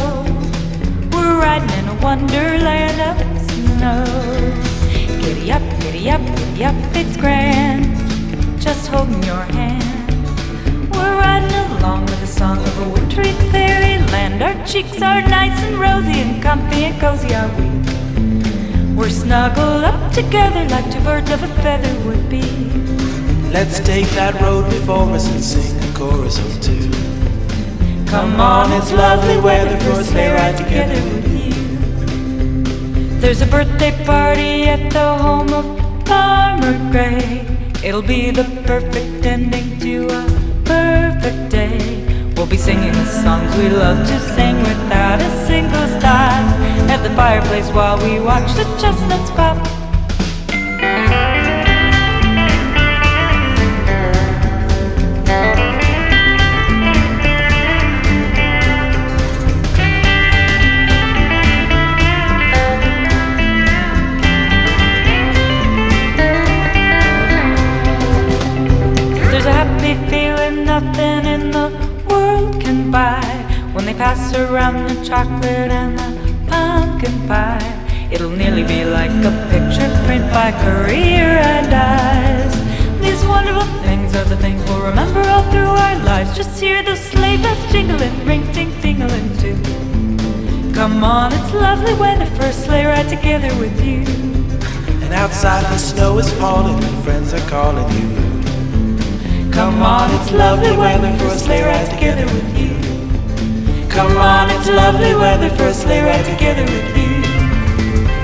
We're 1.11 1.39
riding 1.39 1.71
in 1.79 1.87
a 1.87 1.95
wonderland 2.03 3.01
of 3.01 3.17
snow. 3.51 4.05
Giddy 5.21 5.51
up, 5.51 5.63
giddy 5.81 6.11
up, 6.11 6.21
giddy 6.21 6.65
up, 6.65 6.75
it's 6.95 7.17
grand. 7.17 7.85
Just 8.61 8.87
holding 8.89 9.23
your 9.23 9.41
hand. 9.41 9.74
We're 10.95 11.17
riding 11.17 11.77
along 11.77 12.05
with 12.05 12.19
the 12.19 12.27
song 12.27 12.57
of 12.57 12.79
a 12.79 12.89
wintry 12.89 13.31
fairyland. 13.51 14.41
Our 14.41 14.65
cheeks 14.65 15.01
are 15.01 15.21
nice 15.21 15.57
and 15.63 15.77
rosy 15.77 16.19
and 16.21 16.41
comfy 16.41 16.85
and 16.85 16.99
cozy 16.99 17.33
are 17.35 17.49
we. 17.57 17.67
We're 18.95 19.09
snuggled 19.09 19.83
up 19.83 20.13
together 20.13 20.67
like 20.69 20.89
two 20.91 21.01
birds 21.01 21.29
of 21.29 21.43
a 21.43 21.47
feather 21.61 21.93
would 22.05 22.29
be. 22.29 22.43
Let's 23.51 23.79
take 23.79 24.07
that 24.11 24.39
road 24.41 24.69
before 24.69 25.09
us 25.11 25.29
and 25.31 25.43
sing 25.43 25.77
a 25.89 25.93
chorus 25.97 26.39
or 26.39 26.61
two. 26.61 26.89
Come 28.05 28.39
on, 28.39 28.71
it's 28.71 28.91
lovely 28.91 29.37
weather 29.41 29.77
for 29.83 29.99
a 29.99 30.03
sleigh 30.03 30.31
ride 30.31 30.57
together 30.57 30.93
with 30.93 31.27
you. 31.27 31.53
There's 33.19 33.41
a 33.41 33.47
birthday 33.47 33.91
party 34.05 34.63
at 34.63 34.91
the 34.91 35.17
home 35.17 35.51
of 35.53 35.65
Farmer 36.07 36.91
Gray. 36.91 37.45
It'll 37.83 38.01
be 38.01 38.31
the 38.31 38.43
perfect 38.65 39.25
ending 39.25 39.79
to 39.79 40.07
a 40.07 40.44
perfect 40.65 41.49
day. 41.49 41.77
We'll 42.35 42.47
be 42.47 42.57
singing 42.57 42.91
the 42.91 43.05
songs 43.05 43.55
we 43.57 43.69
love 43.69 44.05
to 44.07 44.19
sing 44.35 44.57
without 44.57 45.21
a 45.21 45.45
single 45.47 45.87
stop 45.99 46.43
at 46.89 47.01
the 47.03 47.13
fireplace 47.15 47.69
while 47.71 47.97
we 47.97 48.19
watch 48.19 48.51
the 48.53 48.65
chestnuts 48.79 49.31
pop. 49.31 49.84
Pass 74.05 74.35
around 74.35 74.87
the 74.87 75.03
chocolate 75.03 75.71
and 75.81 75.97
the 75.97 76.09
pumpkin 76.47 77.17
pie. 77.27 77.71
It'll 78.11 78.29
nearly 78.29 78.61
be 78.61 78.85
like 78.85 79.09
a 79.09 79.33
picture 79.49 79.89
print 80.05 80.25
by 80.31 80.51
career 80.65 81.29
and 81.53 81.73
eyes. 81.73 82.53
These 83.01 83.25
wonderful 83.25 83.65
things 83.81 84.15
are 84.15 84.25
the 84.25 84.37
things 84.37 84.61
we'll 84.65 84.85
remember 84.91 85.21
all 85.21 85.41
through 85.49 85.73
our 85.85 85.97
lives. 86.03 86.37
Just 86.37 86.61
hear 86.61 86.83
those 86.83 86.99
sleigh 86.99 87.37
bells 87.41 87.57
jingling, 87.71 88.15
ring 88.27 88.43
ting 88.53 88.71
tingling 88.79 89.29
too. 89.41 89.57
Come 90.75 91.03
on, 91.03 91.33
it's 91.33 91.51
lovely 91.55 91.95
weather 91.95 92.27
for 92.35 92.45
a 92.45 92.53
sleigh 92.53 92.85
ride 92.85 93.09
together 93.09 93.51
with 93.57 93.75
you. 93.83 94.01
And 95.03 95.11
outside 95.15 95.63
the 95.73 95.79
snow 95.79 96.19
is 96.19 96.31
falling 96.33 96.77
and 96.83 97.03
friends 97.03 97.33
are 97.33 97.47
calling 97.49 97.89
you. 97.97 98.07
Come 99.51 99.81
on, 99.81 100.13
it's 100.17 100.31
lovely 100.31 100.77
weather 100.77 101.11
for 101.17 101.25
a 101.33 101.39
sleigh 101.39 101.63
ride 101.63 101.89
together 101.89 102.27
with 102.35 102.59
you. 102.59 102.74
Come 103.95 104.17
on, 104.17 104.49
it's 104.51 104.67
lovely 104.67 105.15
weather 105.15 105.49
for 105.55 105.67
a 105.67 105.73
sleigh 105.73 106.01
ride 106.01 106.25
together 106.25 106.63
with 106.63 106.97
you. 106.97 107.23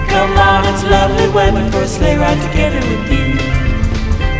Come 0.10 0.38
on, 0.38 0.66
it's 0.68 0.84
lovely 0.84 1.30
weather 1.30 1.64
for 1.72 1.84
a 1.84 1.88
sleigh 1.88 2.18
ride 2.18 2.42
together 2.52 2.82
with 2.90 3.10
you. 3.10 3.38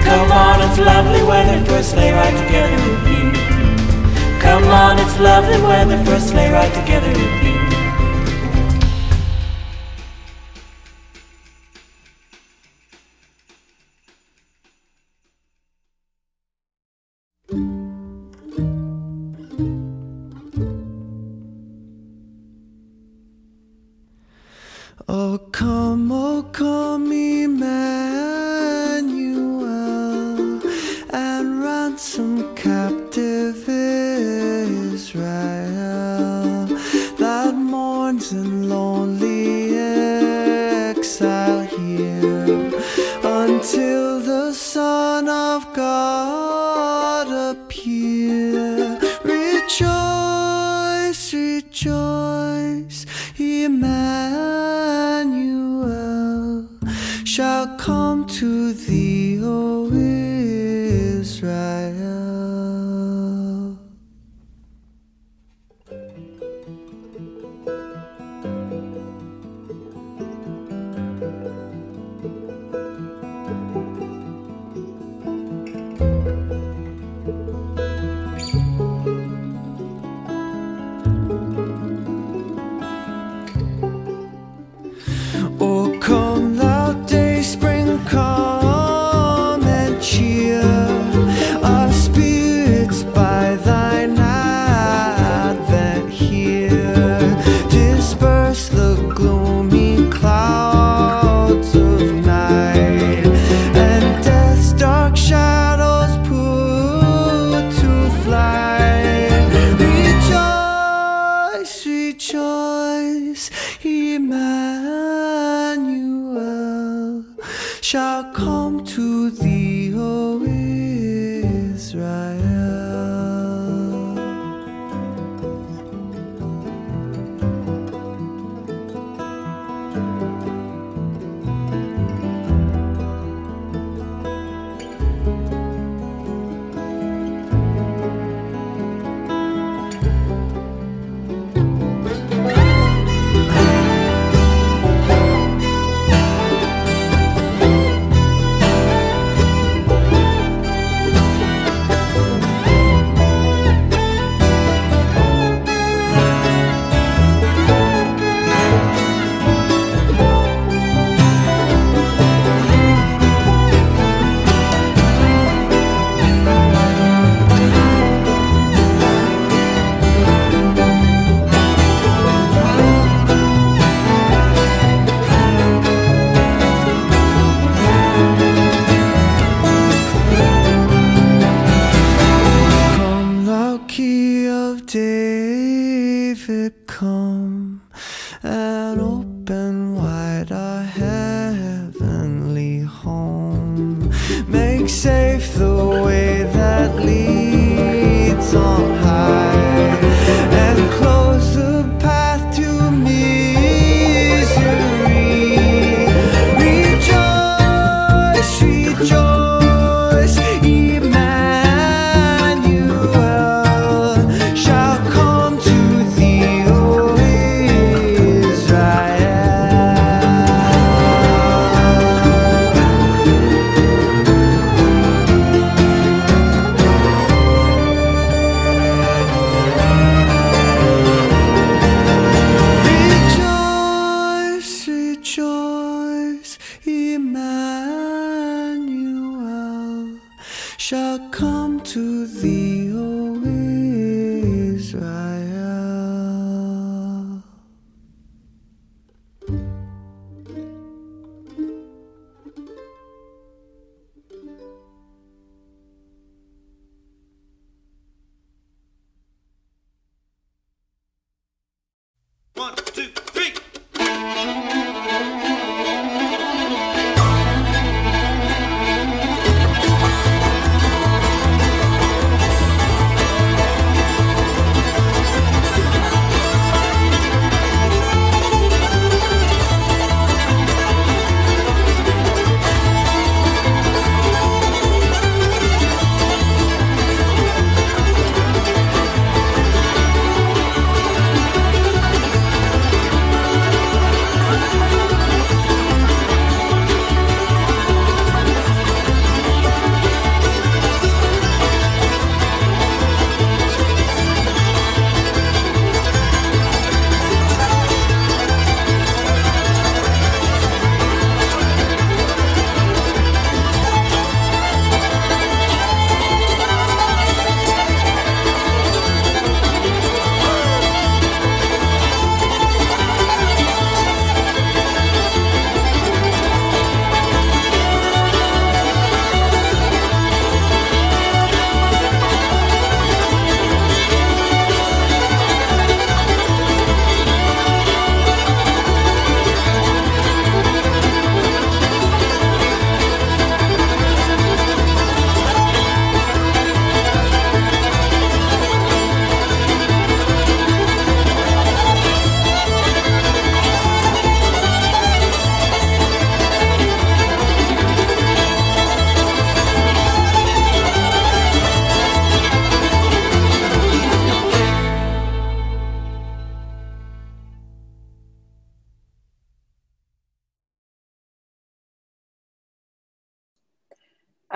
Come 0.04 0.30
on, 0.30 0.60
it's 0.60 0.78
lovely 0.78 1.24
weather 1.24 1.64
for 1.64 1.78
a 1.78 1.84
sleigh 1.84 2.12
ride 2.12 2.36
together 2.46 2.76
with 2.76 3.08
you. 3.08 3.32
Come 4.42 4.66
on, 4.66 5.00
it's 5.00 5.18
lovely 5.20 5.62
weather 5.62 6.04
for 6.04 6.16
a 6.16 6.20
sleigh 6.20 6.52
ride 6.52 6.74
together 6.74 7.08
with 7.08 7.44
you. 7.46 7.51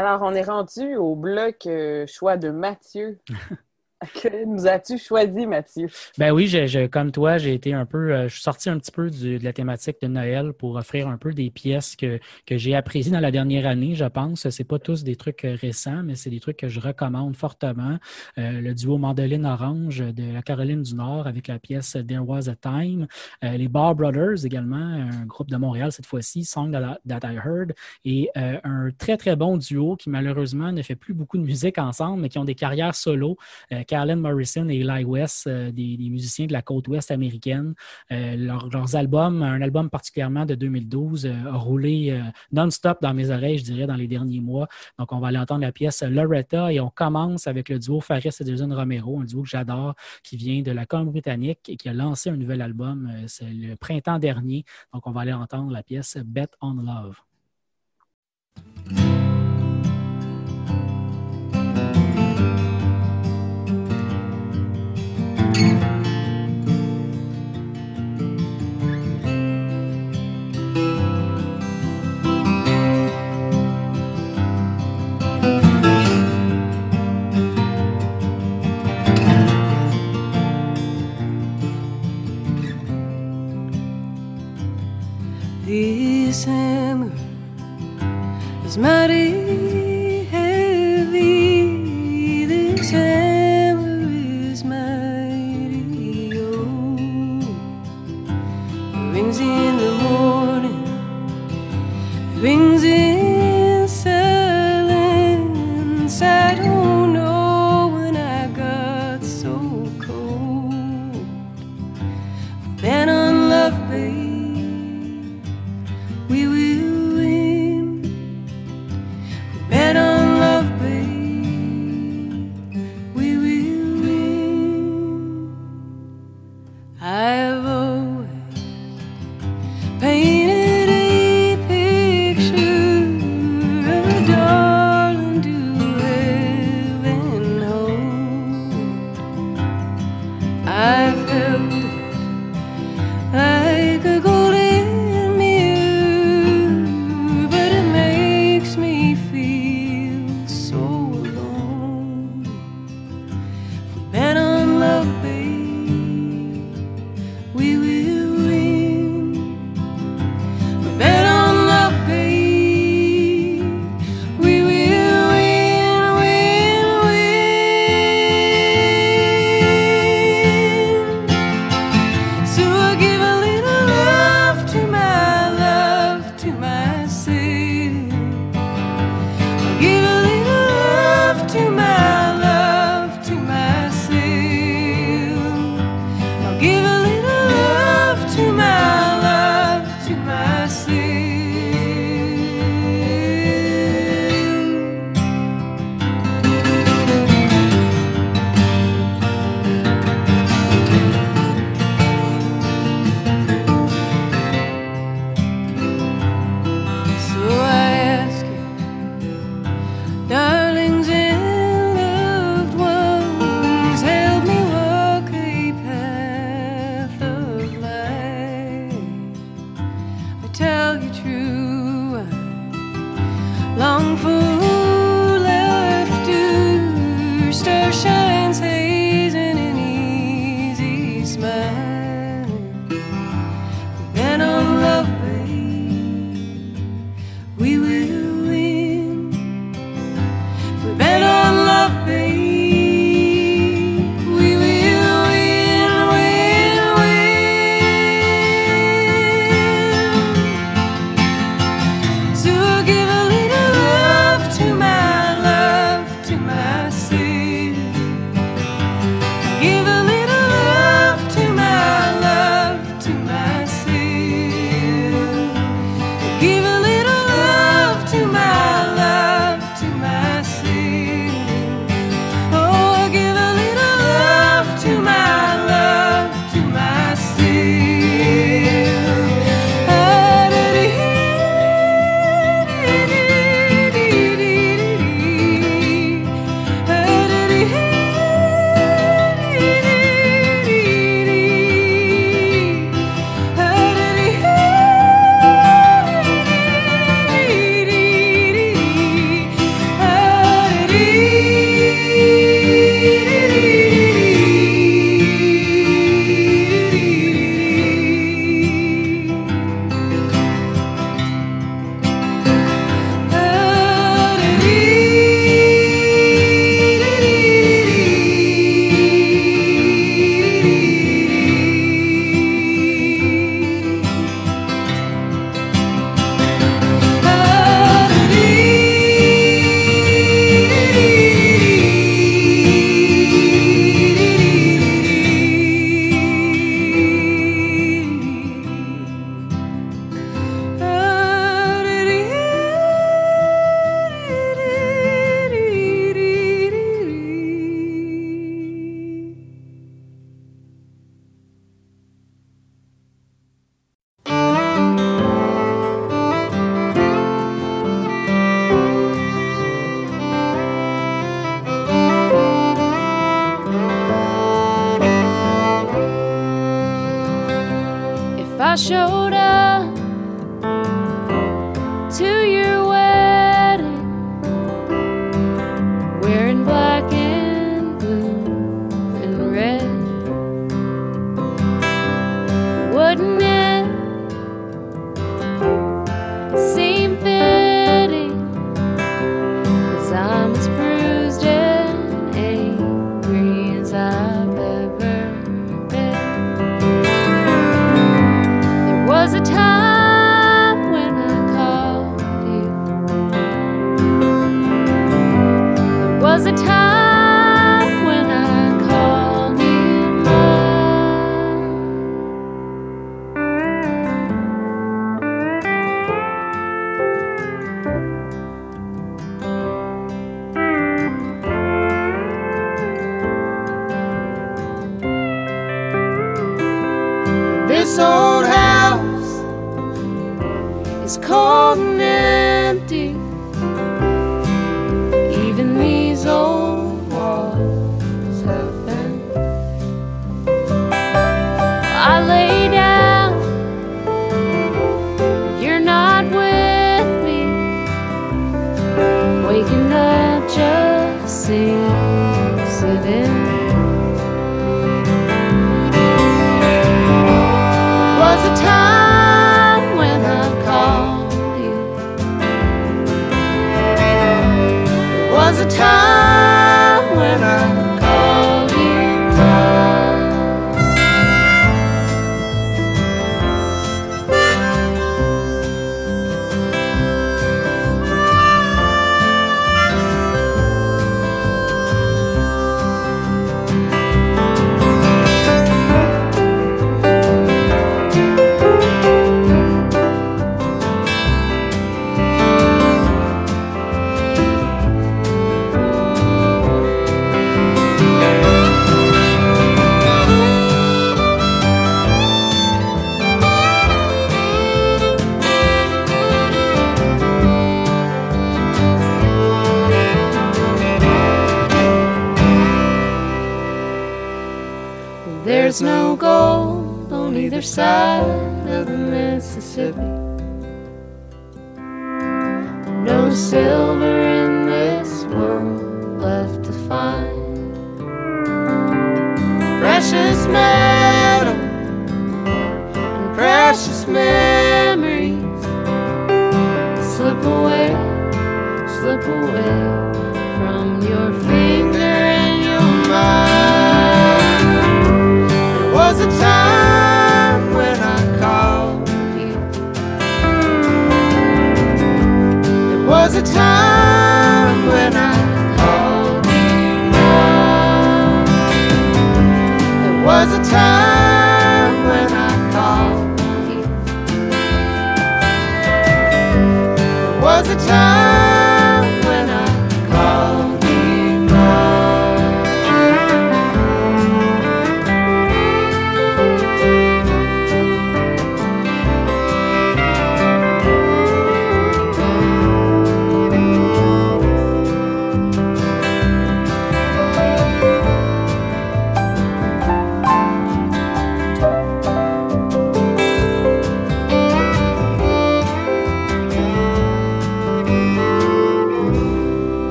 Alors, 0.00 0.22
on 0.22 0.32
est 0.32 0.44
rendu 0.44 0.96
au 0.96 1.14
bloc 1.14 1.66
euh, 1.66 2.06
choix 2.06 2.38
de 2.38 2.48
Mathieu. 2.48 3.20
Que 4.22 4.44
nous 4.46 4.66
as-tu 4.66 4.96
choisi, 4.98 5.46
Mathieu? 5.46 5.88
Ben 6.16 6.32
oui, 6.32 6.46
je, 6.46 6.66
je- 6.66 6.86
comme 6.86 7.12
toi, 7.12 7.36
j'ai 7.38 7.52
été 7.52 7.74
un 7.74 7.84
peu, 7.84 8.12
euh, 8.12 8.28
je 8.28 8.34
suis 8.34 8.42
sorti 8.42 8.70
un 8.70 8.78
petit 8.78 8.90
peu 8.90 9.10
du- 9.10 9.38
de 9.38 9.44
la 9.44 9.52
thématique 9.52 9.96
de 10.00 10.06
Noël 10.08 10.52
pour 10.54 10.76
offrir 10.76 11.06
un 11.08 11.18
peu 11.18 11.32
des 11.34 11.50
pièces 11.50 11.96
que, 11.96 12.18
que 12.46 12.56
j'ai 12.56 12.74
appréciées 12.74 13.12
dans 13.12 13.20
la 13.20 13.30
dernière 13.30 13.66
année, 13.66 13.94
je 13.94 14.06
pense. 14.06 14.48
C'est 14.48 14.64
pas 14.64 14.78
tous 14.78 15.04
des 15.04 15.16
trucs 15.16 15.44
euh, 15.44 15.54
récents, 15.60 16.02
mais 16.02 16.14
c'est 16.14 16.30
des 16.30 16.40
trucs 16.40 16.56
que 16.56 16.68
je 16.68 16.80
recommande 16.80 17.36
fortement. 17.36 17.98
Euh, 18.38 18.60
le 18.60 18.74
duo 18.74 18.96
Mandoline 18.96 19.44
Orange 19.44 19.98
de 19.98 20.32
la 20.32 20.42
Caroline 20.42 20.82
du 20.82 20.94
Nord 20.94 21.26
avec 21.26 21.46
la 21.48 21.58
pièce 21.58 21.92
There 22.06 22.20
Was 22.20 22.48
a 22.48 22.56
Time. 22.56 23.06
Euh, 23.44 23.56
les 23.58 23.68
Bar 23.68 23.94
Brothers 23.94 24.46
également, 24.46 24.76
un 24.76 25.26
groupe 25.26 25.50
de 25.50 25.56
Montréal 25.58 25.92
cette 25.92 26.06
fois-ci, 26.06 26.44
Song 26.44 26.72
That 26.72 27.20
I, 27.24 27.36
Heard. 27.36 27.74
Et 28.06 28.30
euh, 28.38 28.58
un 28.64 28.88
très, 28.96 29.18
très 29.18 29.36
bon 29.36 29.58
duo 29.58 29.96
qui 29.96 30.08
malheureusement 30.08 30.72
ne 30.72 30.80
fait 30.82 30.96
plus 30.96 31.12
beaucoup 31.12 31.36
de 31.36 31.42
musique 31.44 31.76
ensemble, 31.78 32.22
mais 32.22 32.28
qui 32.30 32.38
ont 32.38 32.44
des 32.44 32.54
carrières 32.54 32.94
solo. 32.94 33.36
Carlin 33.90 34.14
Morrison 34.14 34.68
et 34.68 34.78
Eli 34.78 35.02
West, 35.04 35.48
euh, 35.48 35.72
des, 35.72 35.96
musiciens 35.98 36.46
de 36.46 36.52
la 36.52 36.62
côte 36.62 36.86
ouest 36.86 37.10
américaine. 37.10 37.74
Euh, 38.12 38.36
leur- 38.36 38.68
leurs 38.68 38.94
albums, 38.94 39.42
un 39.42 39.60
album 39.60 39.90
particulièrement 39.90 40.46
de 40.46 40.54
2012, 40.54 41.26
euh, 41.26 41.32
a 41.52 41.56
roulé 41.56 42.16
non-stop 42.52 43.02
dans 43.02 43.12
mes 43.12 43.30
oreilles, 43.30 43.58
je 43.58 43.64
dirais, 43.64 43.88
dans 43.88 43.96
les 43.96 44.06
derniers 44.06 44.38
mois. 44.38 44.68
Donc, 44.96 45.10
on 45.12 45.18
va 45.18 45.28
aller 45.28 45.38
entendre 45.38 45.62
la 45.62 45.72
pièce 45.72 46.04
Loretta 46.04 46.72
et 46.72 46.78
on 46.78 46.88
commence 46.88 47.48
avec 47.48 47.68
le 47.68 47.80
duo 47.80 48.00
Faris 48.00 48.30
et 48.40 48.46
Jason 48.46 48.72
Romero, 48.72 49.18
un 49.18 49.24
duo 49.24 49.42
que 49.42 49.48
j'adore, 49.48 49.96
qui 50.22 50.36
vient 50.36 50.62
de 50.62 50.70
la 50.70 50.86
Colombie-Britannique 50.86 51.68
et 51.68 51.76
qui 51.76 51.88
a 51.88 51.92
lancé 51.92 52.30
un 52.30 52.36
nouvel 52.36 52.62
album 52.62 53.10
le 53.40 53.74
printemps 53.74 54.20
dernier. 54.20 54.64
Donc, 54.94 55.08
on 55.08 55.10
va 55.10 55.22
aller 55.22 55.32
entendre 55.32 55.72
la 55.72 55.82
pièce 55.82 56.16
Bet 56.24 56.50
on 56.60 56.74
Love. 56.74 57.16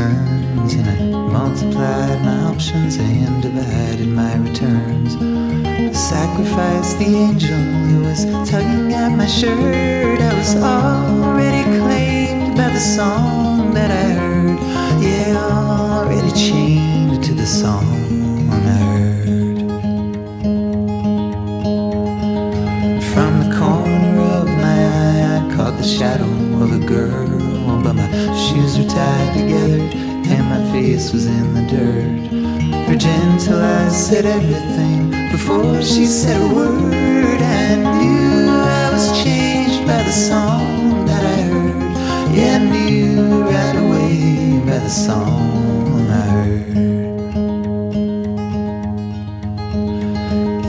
concerns 0.00 0.74
and 0.74 0.88
I 0.88 0.96
multiplied 1.32 2.22
my 2.22 2.38
options 2.44 2.96
and 2.96 3.42
divided 3.42 4.08
my 4.08 4.34
returns. 4.36 5.16
I 5.66 5.92
sacrificed 5.92 6.98
the 6.98 7.06
angel 7.06 7.58
who 7.58 8.04
was 8.04 8.24
tugging 8.48 8.92
at 8.92 9.10
my 9.16 9.26
shirt. 9.26 10.20
I 10.20 10.34
was 10.34 10.56
already 10.56 11.64
claimed 11.78 12.56
by 12.56 12.68
the 12.70 12.80
song 12.80 13.74
that 13.74 13.90
I 13.90 14.06
heard. 14.20 14.58
Yeah, 15.02 15.36
already 15.36 16.32
chained 16.32 17.22
to 17.24 17.34
the 17.34 17.46
song 17.46 18.48
I 18.50 18.78
heard. 18.94 19.58
From 23.12 23.32
the 23.42 23.56
corner 23.58 24.20
of 24.40 24.46
my 24.46 24.78
eye, 24.98 25.38
I 25.38 25.56
caught 25.56 25.76
the 25.76 25.84
shadow 25.84 26.30
of 26.62 26.72
a 26.72 26.86
girl 26.86 27.59
but 27.82 27.94
my 27.94 28.08
shoes 28.36 28.78
were 28.78 28.88
tied 28.88 29.34
together 29.36 29.80
and 30.32 30.44
my 30.48 30.72
face 30.72 31.12
was 31.12 31.26
in 31.26 31.54
the 31.54 31.62
dirt. 31.62 32.86
Her 32.88 32.96
gentle 32.96 33.60
eyes 33.60 34.06
said 34.06 34.26
everything 34.26 35.10
before 35.30 35.82
she 35.82 36.06
said 36.06 36.40
a 36.40 36.54
word. 36.54 37.40
I 37.40 37.76
knew 37.76 38.50
I 38.50 38.90
was 38.92 39.06
changed 39.22 39.86
by 39.86 40.02
the 40.02 40.12
song 40.12 41.06
that 41.06 41.24
I 41.24 41.42
heard. 41.50 42.36
Yeah, 42.36 42.56
I 42.56 42.64
knew 42.70 43.42
right 43.44 43.76
away 43.76 44.60
by 44.66 44.78
the 44.78 44.88
song 44.88 46.10
I 46.10 46.24
heard. 46.34 46.76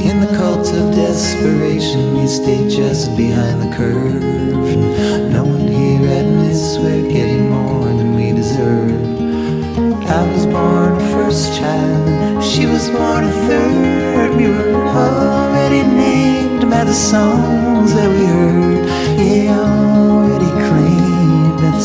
In 0.10 0.20
the 0.22 0.32
cult 0.38 0.68
of 0.74 0.96
desperation, 0.96 2.18
you 2.18 2.28
stay 2.28 2.70
just 2.70 3.16
behind 3.18 3.62
the 3.62 3.76
curve 3.76 5.31
she 12.52 12.66
was 12.66 12.90
born 12.90 13.24
a 13.24 13.32
third. 13.48 14.36
We 14.36 14.48
were 14.50 14.76
already 14.76 15.84
named 15.84 16.70
by 16.70 16.84
the 16.84 16.94
songs 16.94 17.94
that 17.94 18.10
we 18.10 18.26
heard. 18.26 18.86
Yeah, 19.18 19.58
already 19.58 20.52
claimed 20.68 21.56
by 21.62 21.72
the 21.72 21.80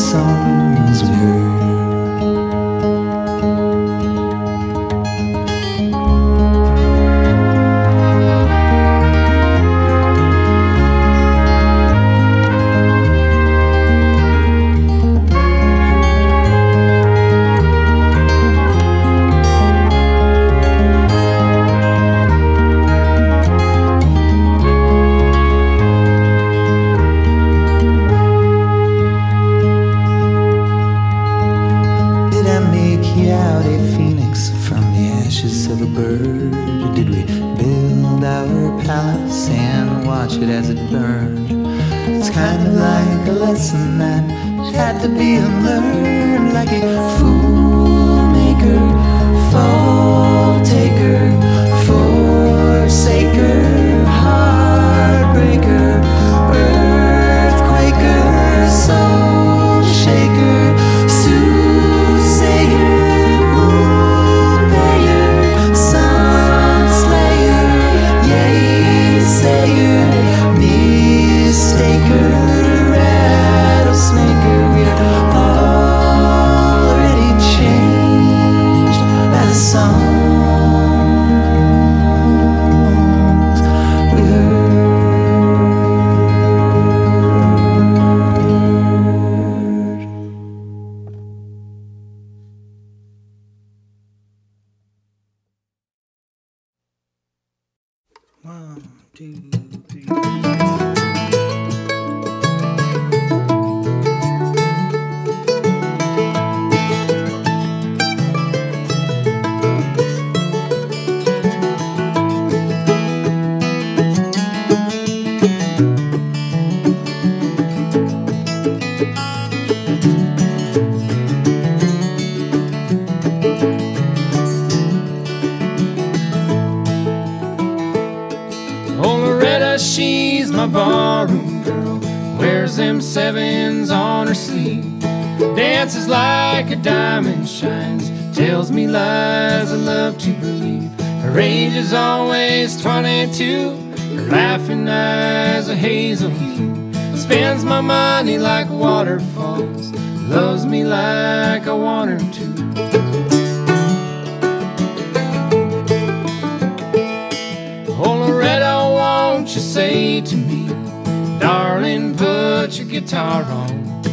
put 162.67 162.79
your 162.79 162.87
guitar 162.87 163.43
on. 163.43 164.03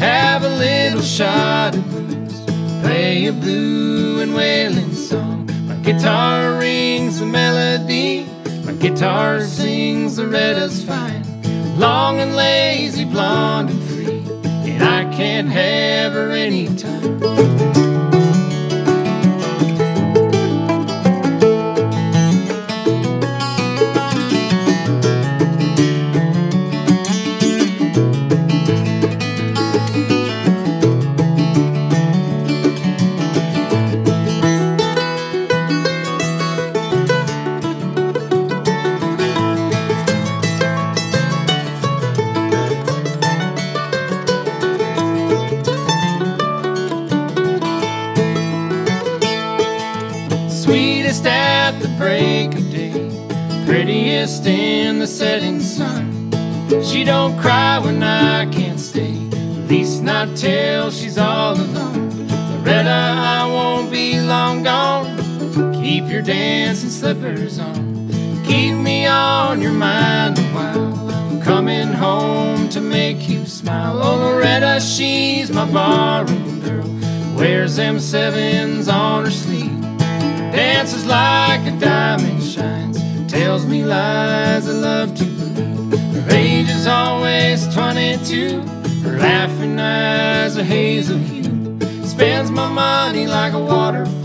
Have 0.00 0.42
a 0.42 0.48
little 0.48 1.00
shot 1.00 1.76
of 1.76 1.90
blues. 1.90 2.40
Play 2.82 3.26
a 3.26 3.32
blue 3.32 4.18
and 4.20 4.34
wailing 4.34 4.92
song. 4.92 5.48
My 5.68 5.76
guitar 5.76 6.58
rings 6.58 7.20
the 7.20 7.26
melody. 7.26 8.26
My 8.64 8.72
guitar 8.72 9.40
sings 9.42 10.16
the 10.16 10.24
Loretta's 10.24 10.82
fine. 10.82 11.24
Long 11.78 12.18
and 12.18 12.34
lazy, 12.34 13.04
blonde 13.04 13.70
and 13.70 13.82
free. 13.84 14.24
And 14.68 14.82
I 14.82 15.04
can't 15.16 15.48
have 15.48 16.12
her 16.12 16.32
anytime. 16.32 17.49
In 54.20 54.98
the 54.98 55.06
setting 55.06 55.60
sun. 55.60 56.30
She 56.84 57.04
don't 57.04 57.38
cry 57.38 57.78
when 57.78 58.02
I 58.02 58.44
can't 58.52 58.78
stay, 58.78 59.14
at 59.32 59.70
least 59.70 60.02
not 60.02 60.36
till 60.36 60.90
she's 60.90 61.16
all 61.16 61.54
alone. 61.54 62.28
Loretta, 62.28 62.90
I 62.90 63.46
won't 63.46 63.90
be 63.90 64.20
long 64.20 64.62
gone. 64.62 65.16
Keep 65.72 66.10
your 66.10 66.20
dancing 66.20 66.90
slippers 66.90 67.58
on. 67.58 68.10
Keep 68.44 68.74
me 68.74 69.06
on 69.06 69.62
your 69.62 69.72
mind 69.72 70.38
a 70.38 70.42
while. 70.52 71.10
I'm 71.10 71.40
coming 71.40 71.88
home 71.88 72.68
to 72.68 72.80
make 72.82 73.26
you 73.26 73.46
smile. 73.46 74.02
Oh, 74.02 74.16
Loretta, 74.16 74.82
she's 74.82 75.50
my 75.50 75.64
barroom 75.64 76.60
girl. 76.60 77.38
Wears 77.38 77.76
them 77.76 77.98
sevens 77.98 78.86
on 78.86 79.24
her 79.24 79.30
sleeve. 79.30 79.80
Dances 80.52 81.06
like 81.06 81.62
a 81.62 81.72
diamond 81.80 82.29
lies 83.90 84.68
I 84.68 84.72
love 84.72 85.16
to. 85.16 85.24
Her 85.24 86.30
age 86.30 86.68
is 86.68 86.86
always 86.86 87.66
22. 87.74 88.60
Her 89.02 89.18
laughing 89.18 89.80
eyes 89.80 90.56
are 90.56 90.62
hazel 90.62 91.18
hue. 91.18 91.76
spends 92.06 92.52
my 92.52 92.68
money 92.70 93.26
like 93.26 93.52
a 93.52 93.58
waterfall, 93.58 94.19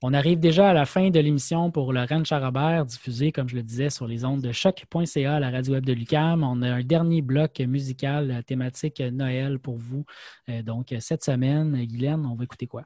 On 0.00 0.14
arrive 0.14 0.38
déjà 0.38 0.70
à 0.70 0.72
la 0.72 0.86
fin 0.86 1.10
de 1.10 1.18
l'émission 1.18 1.72
pour 1.72 1.92
le 1.92 2.00
Rennes 2.00 2.24
Charabert, 2.24 2.84
diffusé, 2.84 3.32
comme 3.32 3.48
je 3.48 3.56
le 3.56 3.64
disais, 3.64 3.90
sur 3.90 4.06
les 4.06 4.24
ondes 4.24 4.40
de 4.40 4.52
choc.ca, 4.52 5.40
la 5.40 5.50
radio 5.50 5.74
web 5.74 5.84
de 5.84 5.92
Lucam. 5.92 6.44
On 6.44 6.62
a 6.62 6.70
un 6.70 6.82
dernier 6.82 7.20
bloc 7.20 7.58
musical 7.58 8.30
euh, 8.30 8.42
thématique 8.42 9.00
Noël 9.00 9.58
pour 9.58 9.76
vous. 9.76 10.04
Euh, 10.48 10.62
donc, 10.62 10.94
cette 11.00 11.24
semaine, 11.24 11.74
Guylaine, 11.84 12.24
on 12.26 12.36
va 12.36 12.44
écouter 12.44 12.68
quoi? 12.68 12.84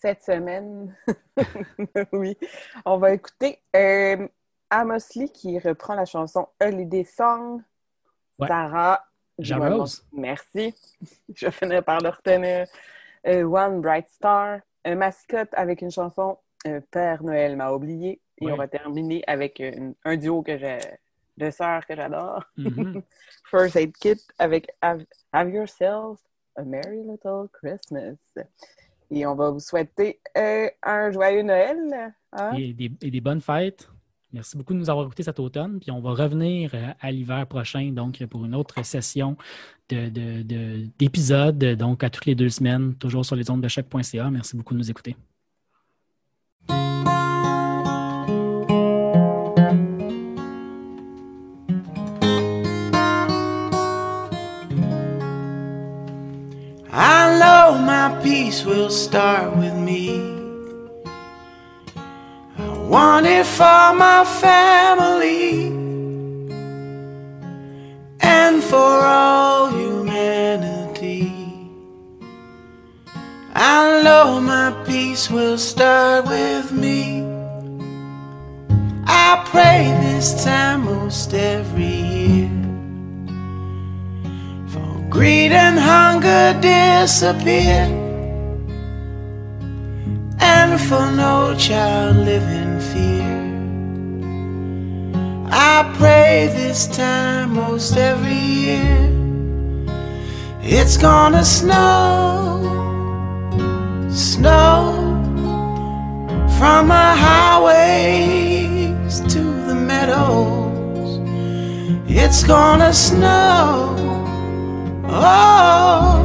Cette 0.00 0.22
semaine, 0.22 0.96
oui, 2.12 2.34
on 2.86 2.96
va 2.96 3.12
écouter 3.12 3.58
euh, 3.76 4.26
Amos 4.70 4.96
Lee 5.16 5.30
qui 5.30 5.58
reprend 5.58 5.94
la 5.94 6.06
chanson 6.06 6.48
Holiday 6.62 7.04
Song. 7.04 7.60
Ouais. 8.38 8.48
Sarah. 8.48 9.04
Merci. 10.12 10.74
Je 11.34 11.46
vais 11.46 11.52
finir 11.52 11.84
par 11.84 12.00
le 12.00 12.08
retenir. 12.08 12.66
Euh, 13.26 13.42
One 13.42 13.82
Bright 13.82 14.08
Star. 14.08 14.60
Un 14.84 14.94
mascotte 14.96 15.50
avec 15.52 15.82
une 15.82 15.90
chanson 15.90 16.38
euh, 16.66 16.80
Père 16.90 17.22
Noël 17.22 17.56
m'a 17.56 17.72
oublié. 17.72 18.20
Et 18.38 18.46
Ouais. 18.46 18.52
on 18.52 18.56
va 18.56 18.68
terminer 18.68 19.22
avec 19.26 19.58
une- 19.58 19.94
un 20.04 20.16
duo 20.16 20.42
que 20.42 20.56
j'ai 20.58 20.78
de 21.36 21.50
sœurs 21.50 21.86
que 21.86 21.94
j'adore. 21.96 22.44
Mhm. 22.56 23.02
First 23.50 23.76
Aid 23.76 23.92
Kit 23.96 24.20
avec 24.38 24.70
Have, 24.82 25.04
Have 25.32 25.50
Yourselves 25.50 26.18
a 26.56 26.62
Merry 26.62 27.02
Little 27.02 27.48
Christmas. 27.52 28.16
Et 29.10 29.26
on 29.26 29.34
va 29.34 29.50
vous 29.50 29.60
souhaiter 29.60 30.20
euh, 30.36 30.68
un 30.82 31.10
joyeux 31.10 31.42
Noël. 31.42 32.12
hein? 32.32 32.52
et, 32.56 32.72
des, 32.72 32.90
et 33.02 33.10
des 33.10 33.20
bonnes 33.20 33.40
fêtes. 33.40 33.88
Merci 34.32 34.56
beaucoup 34.56 34.74
de 34.74 34.78
nous 34.78 34.88
avoir 34.90 35.06
écoutés 35.06 35.22
cet 35.24 35.40
automne. 35.40 35.80
Puis 35.80 35.90
on 35.90 36.00
va 36.00 36.10
revenir 36.12 36.70
euh, 36.74 36.92
à 37.00 37.10
l'hiver 37.10 37.46
prochain, 37.46 37.90
donc 37.92 38.24
pour 38.26 38.44
une 38.44 38.54
autre 38.54 38.84
session 38.84 39.36
de- 39.88 40.08
de- 40.08 40.42
de- 40.42 40.86
d'épisodes, 40.98 41.58
donc 41.76 42.04
à 42.04 42.10
toutes 42.10 42.26
les 42.26 42.34
deux 42.36 42.48
semaines, 42.48 42.94
toujours 42.94 43.24
sur 43.24 43.36
les 43.36 43.50
ondes 43.50 43.60
de 43.60 43.68
choc.ca. 43.68 44.30
Merci 44.30 44.56
beaucoup 44.56 44.74
de 44.74 44.78
nous 44.78 44.90
écouter. 44.90 45.16
I 56.92 57.30
my 57.86 58.22
peace 58.22 58.64
will 58.64 58.90
start 58.90 59.56
with 59.56 59.74
me. 59.74 60.29
Want 62.90 63.24
it 63.24 63.46
for 63.46 63.94
my 63.94 64.24
family 64.24 65.68
and 68.18 68.60
for 68.64 68.76
all 68.76 69.70
humanity. 69.70 71.32
I 73.54 74.02
know 74.02 74.40
my 74.40 74.72
peace 74.84 75.30
will 75.30 75.56
start 75.56 76.26
with 76.26 76.72
me. 76.72 77.22
I 79.06 79.40
pray 79.52 79.96
this 80.02 80.42
time 80.42 80.86
most 80.86 81.32
every 81.32 81.84
year. 81.84 82.50
For 84.66 85.06
greed 85.08 85.52
and 85.52 85.78
hunger 85.78 86.58
disappear, 86.60 87.86
and 90.40 90.80
for 90.80 91.08
no 91.12 91.54
child 91.56 92.16
live 92.16 92.42
in 92.42 92.64
fear. 92.64 92.69
I 95.52 95.92
pray 95.98 96.48
this 96.54 96.86
time 96.86 97.54
most 97.54 97.96
every 97.96 98.32
year. 98.32 99.10
It's 100.62 100.96
gonna 100.96 101.44
snow, 101.44 102.62
snow 104.12 104.94
from 106.56 106.88
the 106.88 106.94
highways 107.26 108.40
to 109.32 109.40
the 109.66 109.74
meadows. 109.74 111.18
It's 112.06 112.44
gonna 112.44 112.92
snow. 112.92 113.96
Oh, 115.08 116.20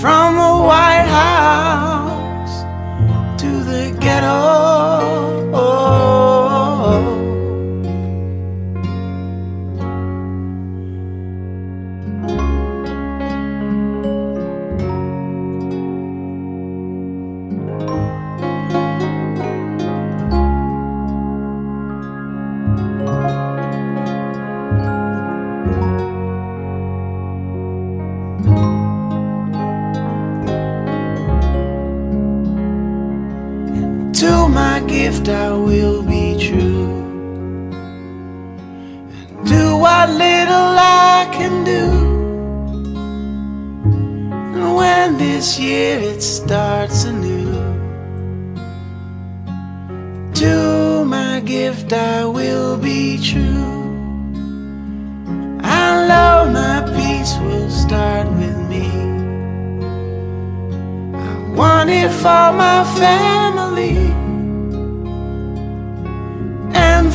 from 0.00 0.36
the 0.36 0.54
White 0.68 1.08
House 1.08 2.64
to 3.40 3.50
the 3.64 3.90
ghetto. 3.98 4.91
Gift, 35.02 35.28
I 35.28 35.50
will 35.52 36.00
be 36.00 36.26
true. 36.38 36.86
And 39.30 39.46
do 39.54 39.76
what 39.84 40.08
little 40.10 40.70
I 40.78 41.28
can 41.36 41.54
do. 41.74 41.84
And 44.54 44.76
when 44.76 45.18
this 45.18 45.58
year 45.58 45.98
it 45.98 46.22
starts 46.22 47.02
anew, 47.04 47.50
to 50.40 51.04
my 51.04 51.40
gift, 51.40 51.92
I 51.92 52.24
will 52.24 52.76
be 52.76 53.18
true. 53.30 53.70
I 55.80 55.84
know 56.08 56.36
my 56.60 56.78
peace 56.96 57.34
will 57.44 57.70
start 57.70 58.26
with 58.40 58.58
me. 58.72 58.86
I 61.26 61.32
want 61.58 61.90
it 61.90 62.12
for 62.22 62.46
my 62.64 62.80
family 63.02 64.21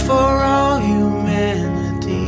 for 0.06 0.43
all 0.43 0.80
humanity. 0.80 2.28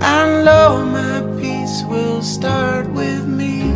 I 0.00 0.42
know 0.44 0.84
my 0.84 1.20
peace 1.40 1.82
will 1.88 2.22
start 2.22 2.90
with 2.90 3.26
me. 3.26 3.71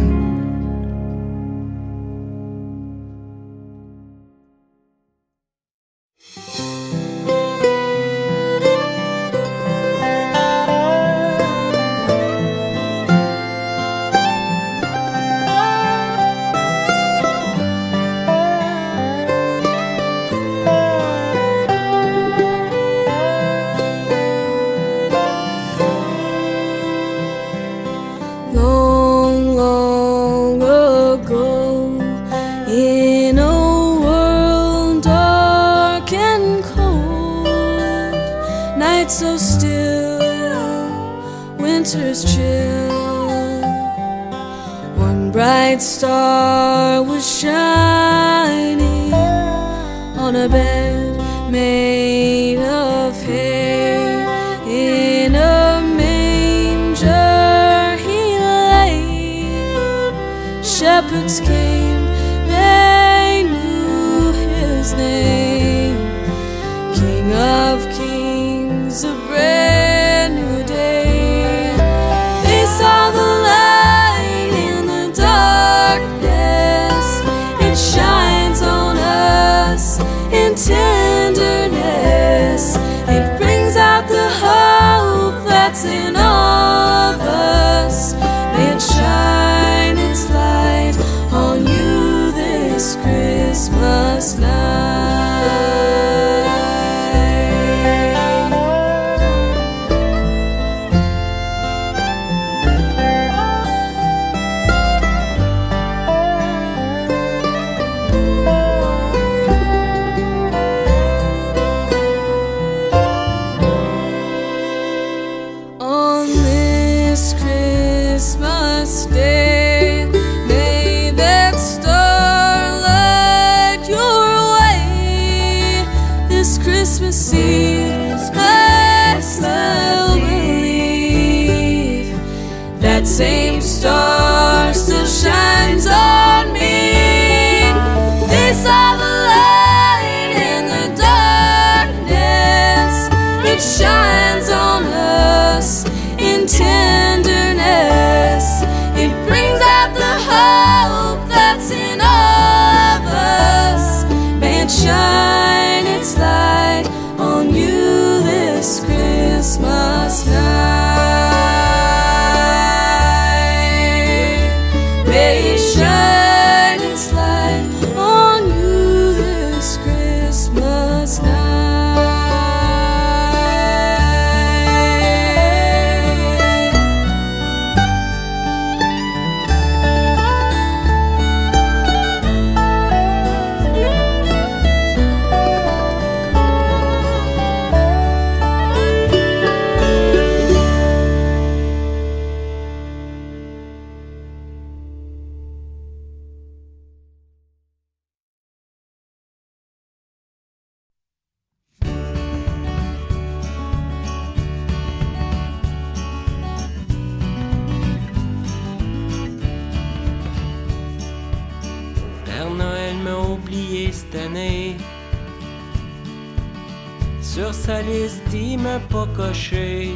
Sur 217.37 217.53
sa 217.53 217.83
liste, 217.83 218.23
m'a 218.59 218.79
pas. 218.79 219.07
J'ai 219.35 219.95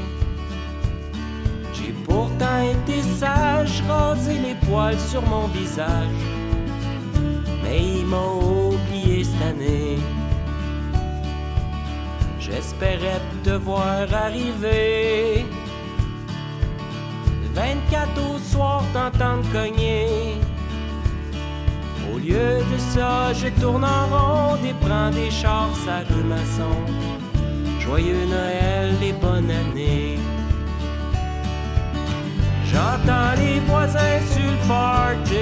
pourtant 2.04 2.60
été 2.60 3.00
sage, 3.18 3.82
rasé 3.88 4.34
les 4.34 4.54
poils 4.68 5.00
sur 5.00 5.22
mon 5.22 5.46
visage. 5.46 6.20
Mais 7.62 7.80
il 7.80 8.04
m'a 8.04 8.26
oublié 8.26 9.24
cette 9.24 9.40
année. 9.40 9.96
J'espérais 12.38 13.22
te 13.42 13.56
voir 13.56 14.06
arriver. 14.12 15.46
Le 17.42 17.48
24 17.54 18.34
au 18.34 18.38
soir, 18.38 18.84
t'entendre 18.92 19.50
cogner. 19.50 20.34
Au 22.12 22.18
lieu 22.18 22.58
de 22.70 22.78
ça, 22.92 23.32
je 23.32 23.48
tourne 23.62 23.84
en 23.84 24.06
rond 24.12 24.56
et 24.62 24.74
prends 24.84 25.10
des 25.10 25.30
chars 25.30 25.70
à 25.88 26.00
rue 26.00 26.24
maçon. 26.24 27.19
Joyeux 27.90 28.24
Noël 28.24 28.94
et 29.02 29.12
bonne 29.12 29.50
année. 29.50 30.16
J'entends 32.64 33.34
les 33.36 33.58
voisins 33.66 34.20
sur 34.30 34.48
le 34.48 34.58
party. 34.68 35.34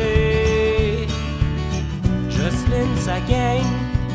Jocelyne, 2.31 2.97
sa 2.97 3.21
gang, 3.21 3.69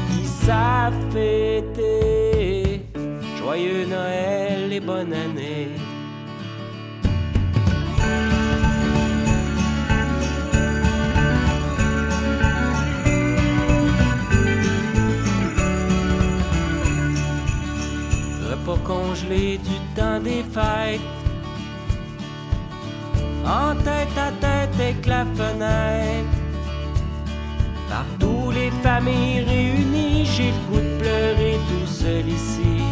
qui 0.09 0.25
savent 0.25 1.11
fêter. 1.11 2.81
Joyeux 3.37 3.85
Noël 3.85 4.73
et 4.73 4.79
bonne 4.79 5.13
année. 5.13 5.82
Repas 18.65 18.79
congelé 18.85 19.57
du 19.57 19.75
temps 19.95 20.19
des 20.19 20.43
fêtes. 20.43 21.01
En 23.45 23.75
tête 23.75 24.17
à 24.17 24.31
tête 24.39 24.69
avec 24.75 25.05
la 25.05 25.25
fenêtre. 25.25 26.29
Partout 27.89 28.51
les 28.51 28.71
familles 28.81 29.41
réunies, 29.41 30.25
j'ai 30.25 30.51
le 30.51 30.59
goût 30.69 30.79
de 30.79 30.99
pleurer 31.01 31.57
tout 31.67 31.87
seul 31.87 32.27
ici. 32.27 32.83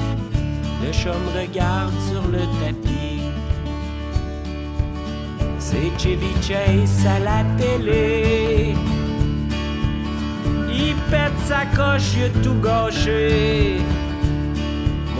Le 0.83 0.91
chat 0.91 1.13
me 1.13 1.39
regarde 1.39 1.93
sur 2.09 2.27
le 2.27 2.39
tapis. 2.59 3.21
C'est 5.57 5.91
Chevy 5.97 6.33
Chase 6.41 7.05
à 7.05 7.19
la 7.19 7.43
télé. 7.57 8.75
Il 10.69 10.95
pète 11.09 11.39
sa 11.45 11.65
coche, 11.65 12.17
tout 12.43 12.59
gâché. 12.61 13.77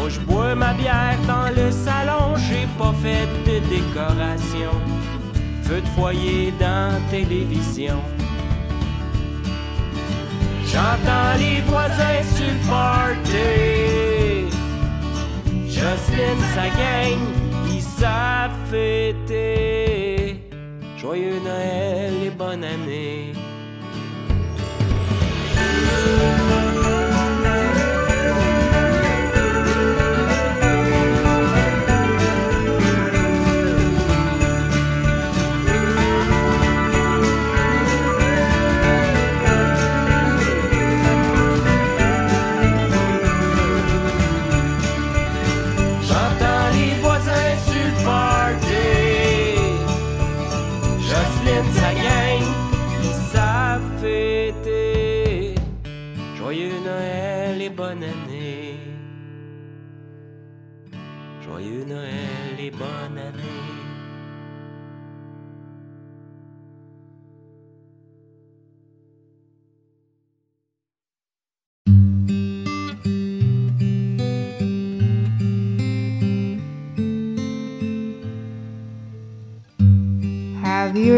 Moi 0.02 0.10
je 0.10 0.20
bois 0.22 0.56
ma 0.56 0.74
bière 0.74 1.20
dans 1.28 1.49
le 1.56 1.70
salon, 1.70 2.36
j'ai 2.36 2.66
pas 2.76 2.91
fait 3.04 3.28
de 3.45 3.60
décoration. 3.70 4.74
Feu 5.62 5.80
de 5.80 5.88
foyer 5.89 6.52
dans 6.60 6.99
télévision. 7.12 8.02
J'entends 10.66 11.38
les 11.38 11.62
voisins 11.68 12.24
sur 12.36 12.47
le 12.47 12.58
party. 12.68 14.49
Jocelyne, 15.68 16.45
sa 16.56 16.68
gang, 16.80 17.22
ils 17.72 17.84
savent 17.84 18.58
fêter. 18.72 20.41
Joyeux 20.97 21.39
Noël 21.45 22.14
et 22.26 22.32
bonne 22.32 22.64
année. 22.64 23.34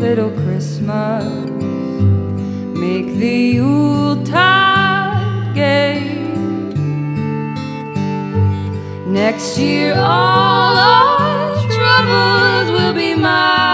little 0.00 0.30
Christmas. 0.30 1.24
Make 2.84 3.06
the 3.18 3.38
Yuletide 3.58 5.54
gay. 5.54 6.00
Next 9.06 9.58
year, 9.58 9.94
all 9.94 10.76
our 10.76 11.66
troubles 11.76 12.70
will 12.70 12.94
be 12.94 13.14
miles 13.14 13.69